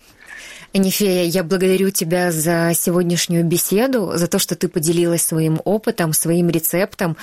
Анифея, 0.74 1.24
я 1.24 1.42
благодарю 1.42 1.90
тебя 1.90 2.30
за 2.30 2.72
сегодняшнюю 2.74 3.44
беседу, 3.44 4.12
за 4.14 4.28
то, 4.28 4.38
что 4.38 4.56
ты 4.56 4.68
поделилась 4.68 5.22
своим 5.22 5.58
опытом, 5.64 6.12
своим 6.12 6.50
рецептом. 6.50 7.16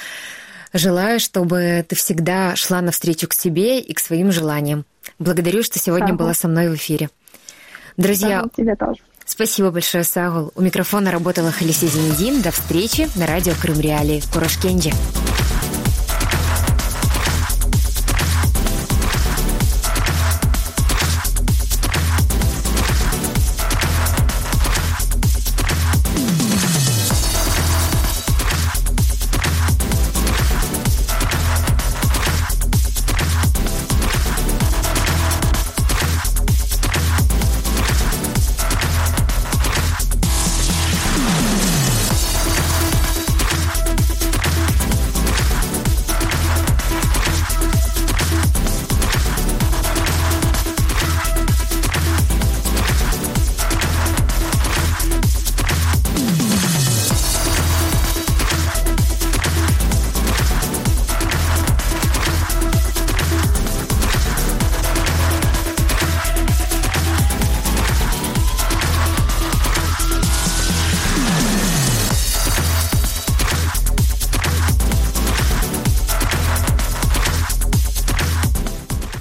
Желаю, 0.74 1.20
чтобы 1.20 1.86
ты 1.88 1.96
всегда 1.96 2.56
шла 2.56 2.82
навстречу 2.82 3.28
к 3.28 3.34
себе 3.34 3.80
и 3.80 3.94
к 3.94 4.00
своим 4.00 4.32
желаниям. 4.32 4.86
Благодарю, 5.20 5.62
что 5.62 5.78
сегодня 5.78 6.06
ага. 6.06 6.16
была 6.16 6.34
со 6.34 6.48
мной 6.48 6.70
в 6.70 6.76
эфире. 6.76 7.10
Друзья, 7.96 8.40
ага, 8.40 8.50
тебя 8.56 8.76
тоже. 8.76 9.02
Спасибо 9.32 9.72
большое, 9.72 10.04
Сагул. 10.04 10.52
У 10.56 10.62
микрофона 10.62 11.10
работала 11.10 11.54
Халиси 11.54 11.86
Зенедин. 11.88 12.42
До 12.42 12.52
встречи 12.52 13.08
на 13.16 13.26
радио 13.26 13.54
Крым 13.62 13.80
Реалии. 13.80 14.22
Курашкенджи. 14.34 14.92